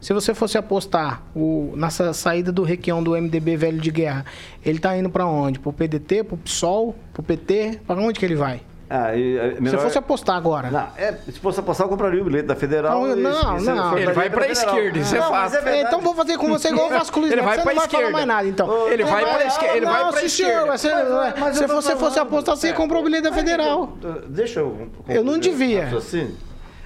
[0.00, 4.24] se você fosse apostar o, nessa saída do Requião do MDB velho de guerra,
[4.66, 5.60] ele tá indo pra onde?
[5.60, 7.78] Pro PDT, pro PSOL, pro PT?
[7.86, 8.62] Pra onde que ele vai?
[8.90, 10.70] Ah, e, é, Se melhor- você fosse apostar agora.
[10.70, 13.02] Não, é, se fosse apostar, eu compraria o bilhete da Federal.
[13.06, 13.90] Não, e- não, e se não.
[13.90, 15.50] for Ele vai pra esquerda, isso é Não, fato.
[15.52, 15.78] verdade.
[15.80, 17.62] então vou fazer com você igual eu faço com o Luiz Ele Neto, vai você
[17.64, 18.12] pra não vai falar esquerda.
[18.12, 18.88] mais nada, então.
[18.88, 20.78] Ele vai pra esquerda, ele vai não, pra esquerda.
[20.78, 22.72] você- Mas- mas se você fosse apostar, você É.
[22.72, 23.92] comprou o bilhete da Federal.
[24.28, 24.88] Deixa eu.
[25.06, 25.88] Eu não devia.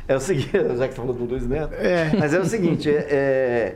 [0.09, 1.73] É o seguinte, já que falou do Luiz Neto.
[1.75, 2.11] É.
[2.19, 3.75] Mas é o seguinte, é, é,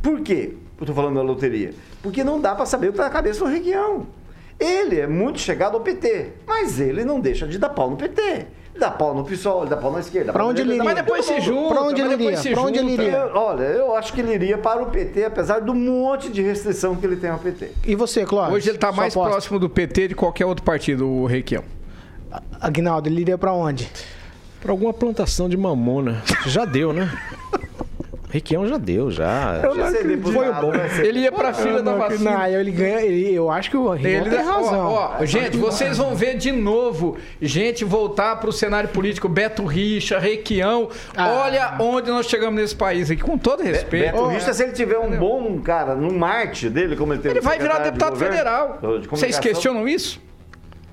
[0.00, 1.74] por quê eu tô falando da loteria?
[2.00, 4.06] Porque não dá para saber o que tá na cabeça do Requião.
[4.58, 8.22] Ele é muito chegado ao PT, mas ele não deixa de dar pau no PT.
[8.22, 8.46] Ele
[8.80, 10.32] dá pau no PSOL, ele dá pau na esquerda.
[10.32, 10.84] Na onde ele iria?
[10.84, 11.80] Mas depois se junta.
[11.80, 12.36] onde mas ele iria?
[12.36, 13.30] se Pra onde ele iria?
[13.34, 17.06] Olha, eu acho que ele iria para o PT, apesar do monte de restrição que
[17.06, 17.70] ele tem ao PT.
[17.86, 18.54] E você, Clóvis?
[18.54, 19.30] Hoje ele tá Sua mais aposta?
[19.32, 21.64] próximo do PT de qualquer outro partido, o Requião.
[22.60, 23.90] Aguinaldo, ele iria pra onde?
[24.60, 26.22] Pra alguma plantação de mamona.
[26.46, 27.10] Já deu, né?
[28.36, 29.60] Requião já deu, já.
[29.64, 29.82] Eu já.
[29.84, 30.30] não Ser acredito.
[30.30, 32.30] deputado, vai ser- Ele ia pra fila da Não, vacina.
[32.32, 33.00] Não, ele ganha.
[33.00, 34.86] Ele, eu acho que o Henrique Ele tem razão.
[34.88, 39.26] Ó, ó, gente, vocês vão ver de novo gente voltar para o cenário político.
[39.28, 40.90] Beto Richa, Requião.
[41.16, 41.32] Ah.
[41.44, 44.12] Olha onde nós chegamos nesse país aqui, com todo respeito.
[44.12, 47.40] Beto Richa, se ele tiver um bom cara no Marte dele, como ele teve Ele
[47.40, 48.78] vai virar de deputado governo, federal.
[49.00, 50.20] de Vocês questionam isso?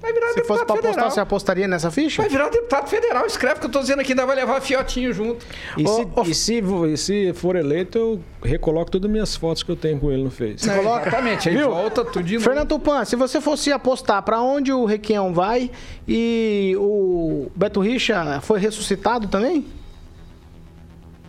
[0.04, 0.92] Vai virar Se deputado fosse pra federal.
[0.92, 2.22] apostar, você apostaria nessa ficha?
[2.22, 3.26] Vai virar deputado federal.
[3.26, 5.46] Escreve que eu tô dizendo aqui, ainda vai levar fiotinho junto.
[5.78, 9.34] E, se, Ô, ô, e se e se for eleito, eu recoloco todas as minhas
[9.34, 10.70] fotos que eu tenho com ele no Face.
[10.70, 11.08] É, coloca?
[11.08, 11.70] Exatamente, aí Viu?
[11.70, 12.44] volta tudo de novo.
[12.44, 15.72] Fernando Tupan, se você fosse apostar pra onde o Requião vai
[16.06, 19.66] e o Beto Richa foi ressuscitado também?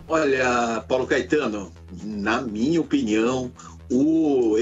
[0.09, 1.71] Olha, Paulo Caetano,
[2.03, 3.49] na minha opinião,
[3.89, 4.57] o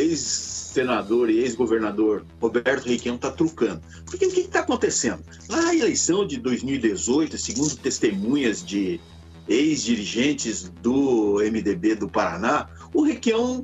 [0.74, 3.82] ex-senador e ex-governador Roberto Requião está trucando.
[4.05, 5.24] Porque o que está acontecendo?
[5.47, 8.99] Na eleição de 2018, segundo testemunhas de
[9.47, 13.63] ex-dirigentes do MDB do Paraná, o Requião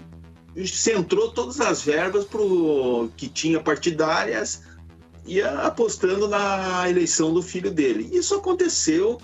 [0.66, 4.64] centrou todas as verbas pro, que tinha partidárias
[5.26, 8.10] e apostando na eleição do filho dele.
[8.12, 9.20] Isso aconteceu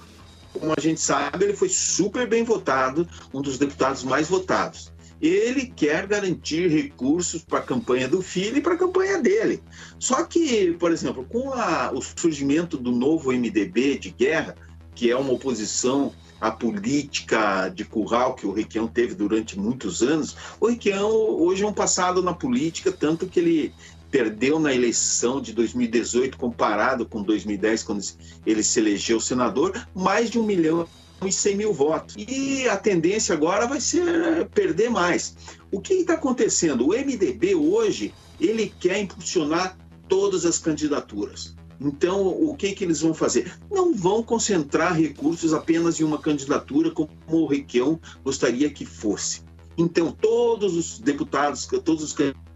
[0.54, 4.90] como a gente sabe, ele foi super bem votado, um dos deputados mais votados.
[5.22, 9.62] Ele quer garantir recursos para a campanha do filho e para a campanha dele.
[9.98, 14.56] Só que, por exemplo, com a- o surgimento do novo MDB de guerra,
[14.94, 20.36] que é uma oposição à política de curral que o Requião teve durante muitos anos,
[20.60, 23.74] o Requião hoje é um passado na política, tanto que ele
[24.12, 28.02] perdeu na eleição de 2018 comparado com 2010, quando
[28.46, 30.88] ele se elegeu senador, mais de um milhão
[31.24, 32.16] e 100 mil votos.
[32.18, 35.36] E a tendência agora vai ser perder mais.
[35.72, 36.88] O que está acontecendo?
[36.88, 41.56] O MDB hoje, ele quer impulsionar todas as candidaturas.
[41.80, 43.52] Então, o que, que eles vão fazer?
[43.70, 49.42] Não vão concentrar recursos apenas em uma candidatura como o Requião gostaria que fosse.
[49.78, 52.14] Então, todos os deputados, todos os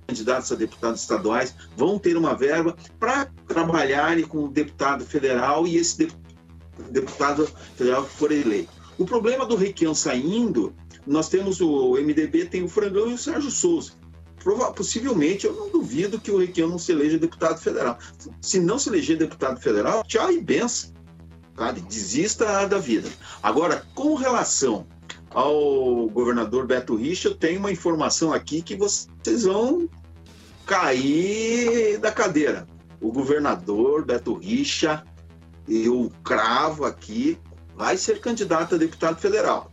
[0.08, 5.76] candidatos a deputados estaduais vão ter uma verba para trabalharem com o deputado federal e
[5.76, 6.14] esse de-
[6.90, 8.72] deputado federal que for eleito.
[8.98, 10.74] O problema do Requião saindo,
[11.08, 13.94] nós temos o MDB, tem o Frangão e o Sérgio Souza.
[14.76, 17.98] Possivelmente, eu não duvido que o Requião não se eleja deputado federal.
[18.42, 20.92] Se não se eleger deputado federal, tchau e benção.
[21.58, 21.82] Sabe?
[21.82, 23.10] Desista da vida.
[23.44, 24.88] Agora, com relação
[25.32, 29.90] ao governador Beto Richa, eu tenho uma informação aqui que vocês vão
[30.66, 32.68] cair da cadeira.
[33.02, 35.04] O governador Beto Richa,
[35.70, 37.38] eu cravo aqui,
[37.76, 39.72] vai ser candidato a deputado federal.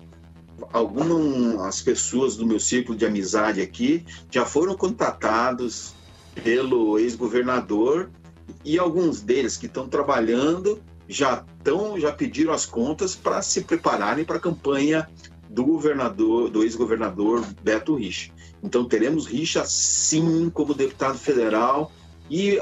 [0.72, 5.94] Algumas pessoas do meu círculo de amizade aqui já foram contatados
[6.42, 8.10] pelo ex-governador
[8.64, 14.24] e alguns deles que estão trabalhando já estão já pediram as contas para se prepararem
[14.24, 15.08] para a campanha
[15.48, 18.32] do governador, do ex-governador Beto Richa.
[18.62, 21.92] Então teremos Richa sim como deputado federal
[22.30, 22.58] e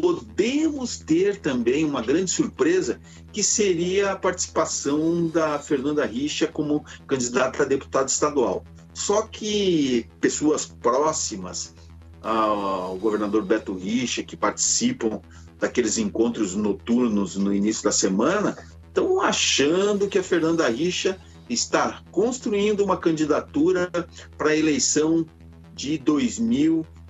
[0.00, 3.00] podemos ter também uma grande surpresa
[3.32, 8.62] que seria a participação da Fernanda Richa como candidata a deputado estadual.
[8.92, 11.74] Só que pessoas próximas
[12.22, 15.20] ao governador Beto Richa, que participam
[15.58, 18.56] daqueles encontros noturnos no início da semana,
[18.88, 21.18] estão achando que a Fernanda Richa
[21.48, 23.90] está construindo uma candidatura
[24.36, 25.24] para a eleição
[25.74, 25.96] de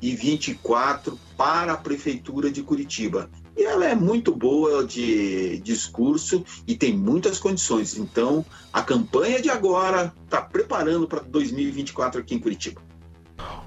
[0.01, 3.29] 2024 para a Prefeitura de Curitiba.
[3.57, 7.97] E ela é muito boa de discurso e tem muitas condições.
[7.97, 12.81] Então, a campanha de agora está preparando para 2024 aqui em Curitiba.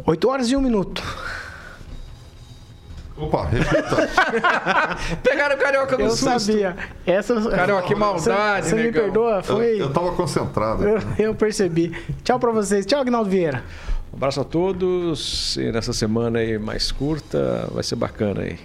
[0.05, 1.01] 8 horas e 1 minuto.
[3.17, 4.07] Opa, repita.
[5.21, 6.39] Pegaram o Carioca no Eu susto.
[6.39, 6.77] sabia.
[7.05, 9.37] Essa, Carioca, que maldade, Você, você me perdoa?
[9.39, 9.81] eu, Foi.
[9.81, 10.87] eu tava concentrado.
[10.87, 11.91] Eu, eu percebi.
[12.23, 12.85] Tchau pra vocês.
[12.85, 13.63] Tchau, Agnaldo Vieira.
[14.11, 15.55] Um abraço a todos.
[15.57, 18.57] E nessa semana aí mais curta, vai ser bacana aí.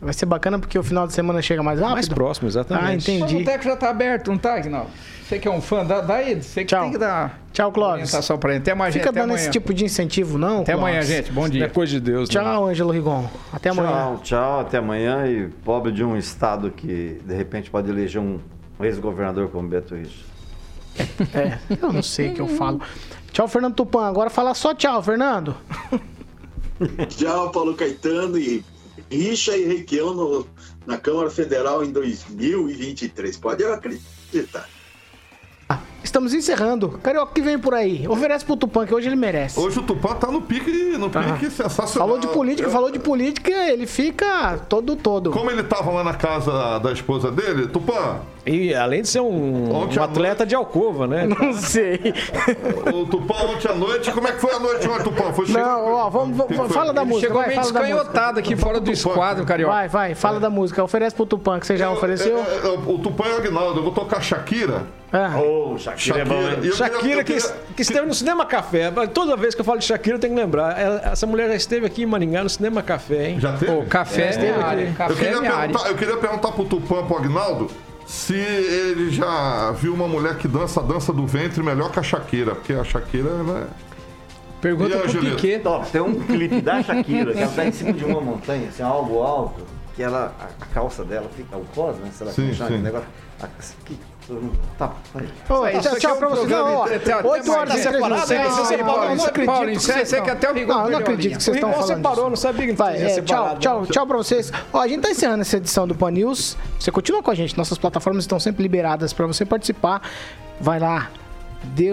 [0.00, 1.94] Vai ser bacana porque o final de semana chega mais rápido.
[1.94, 3.10] Mais próximo, Ah, exatamente.
[3.10, 3.38] O entendi.
[3.38, 4.90] boteco já tá aberto, não tá, Aguinaldo?
[5.26, 6.40] Você que é um fã, dá, dá aí.
[6.40, 6.82] Você que Tchau.
[6.82, 7.94] tem que dar Tchau, Clóvis.
[7.94, 8.58] orientação pra ele.
[8.60, 9.10] Até mais, Fica gente.
[9.10, 9.42] Até dando amanhã.
[9.42, 10.60] esse tipo de incentivo, não?
[10.60, 11.08] Até amanhã, Clóvis?
[11.08, 11.32] gente.
[11.32, 11.68] Bom Não é dia.
[11.70, 12.34] coisa de Deus, né?
[12.40, 13.28] Tchau, Ângelo Rigon.
[13.52, 13.88] Até amanhã.
[13.90, 15.26] Tchau, tchau, até amanhã.
[15.26, 18.38] E pobre de um estado que de repente pode eleger um
[18.78, 20.22] o ex-governador como Beto Richa.
[21.34, 22.80] É, eu não sei o que eu falo.
[23.32, 24.06] Tchau, Fernando Tupan.
[24.06, 25.54] Agora fala só tchau, Fernando.
[27.08, 28.64] Tchau, Paulo Caetano e
[29.10, 30.44] Richa e Requião
[30.86, 33.36] na Câmara Federal em 2023.
[33.38, 34.68] Pode acreditar.
[36.02, 36.90] Estamos encerrando.
[37.02, 38.06] Carioca, que vem por aí?
[38.06, 39.58] Oferece pro Tupã, que hoje ele merece.
[39.58, 41.20] Hoje o Tupã tá no pique, no Tá.
[41.32, 42.06] pique sensacional.
[42.08, 45.32] Falou de política, Eu- falou de política, ele fica todo todo.
[45.32, 49.72] Como ele tava lá na casa da esposa dele, Tupã, E além de ser um,
[49.72, 51.26] um atleta de alcova, né?
[51.40, 52.14] Não sei.
[52.94, 55.32] o Tupã ontem à noite, como é que foi a noite ontem, Tupã?
[55.32, 56.68] Foi Não, ó, vamos, vamos- foi?
[56.68, 57.26] fala da Ele música.
[57.28, 57.96] chegou vai, meio fala da música.
[57.96, 59.74] descanhotado aqui fora do esquadro, Carioca.
[59.74, 60.82] Vai, vai, fala da música.
[60.84, 62.36] Oferece pro Tupã, que você já ofereceu.
[62.38, 64.82] É, é, é, o Tupã e o Aguinaldo, eu vou tocar Shakira.
[65.12, 66.58] Ah, Ô, Shakira, é bom, hein?
[66.62, 68.92] Eu Shakira queria- eu que, queria- que esteve no Cinema Café.
[69.14, 70.78] Toda vez que eu falo de Shakira, eu tenho que lembrar.
[70.78, 73.40] Ela- essa mulher já esteve aqui em Maringá no Cinema Café, hein?
[73.40, 73.72] Já teve?
[73.72, 74.82] Pô, café é área.
[74.88, 75.68] Eu Café é queria, área.
[75.68, 77.70] perguntar, eu queria perguntar pro Tupã, pro Agnaldo,
[78.06, 82.02] se ele já viu uma mulher que dança a dança do ventre melhor que a
[82.02, 83.86] Shakira, porque a Shakira, ela é...
[84.60, 85.20] Pergunta pro?
[85.20, 85.62] Piquet.
[85.92, 89.20] Tem um clipe da Shakira, que ela tá em cima de uma montanha, assim, algo
[89.20, 89.62] alto,
[89.94, 92.10] que ela, a, calça dela fica, o cos, né?
[92.12, 93.08] Sei lá Sim, chama negócio.
[93.40, 93.48] A,
[93.84, 93.98] que,
[94.78, 95.28] tá, aí.
[95.48, 96.36] Ô, Isso tchau, tchau é um pra você.
[96.40, 98.28] programa Não, ó, de- até- até 8 horas e 3 minutos.
[98.28, 98.44] né?
[98.44, 100.98] Você Não, separou, não, você- acredito que vocês- que até o Rigon Não, eu não
[100.98, 104.06] acredito que vocês O estão falando separou, não sabia que Vai, é, tchau, tchau, tchau
[104.06, 104.52] pra vocês.
[104.72, 106.56] Ó, a gente tá encerrando essa edição do Pan News.
[106.78, 110.02] Você continua com a gente, nossas plataformas estão sempre liberadas pra você participar.
[110.60, 111.08] Vai lá,
[111.74, 111.90] dê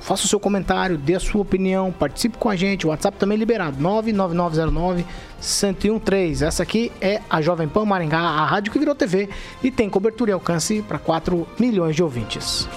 [0.00, 2.86] faça o seu comentário, dê a sua opinião, participe com a gente.
[2.86, 5.04] O WhatsApp também é liberado, 99909
[5.40, 6.44] 1013.
[6.44, 9.28] Essa aqui é a Jovem Pan Maringá, a rádio que virou TV
[9.62, 12.68] e tem cobertura e alcance para 4 milhões de ouvintes.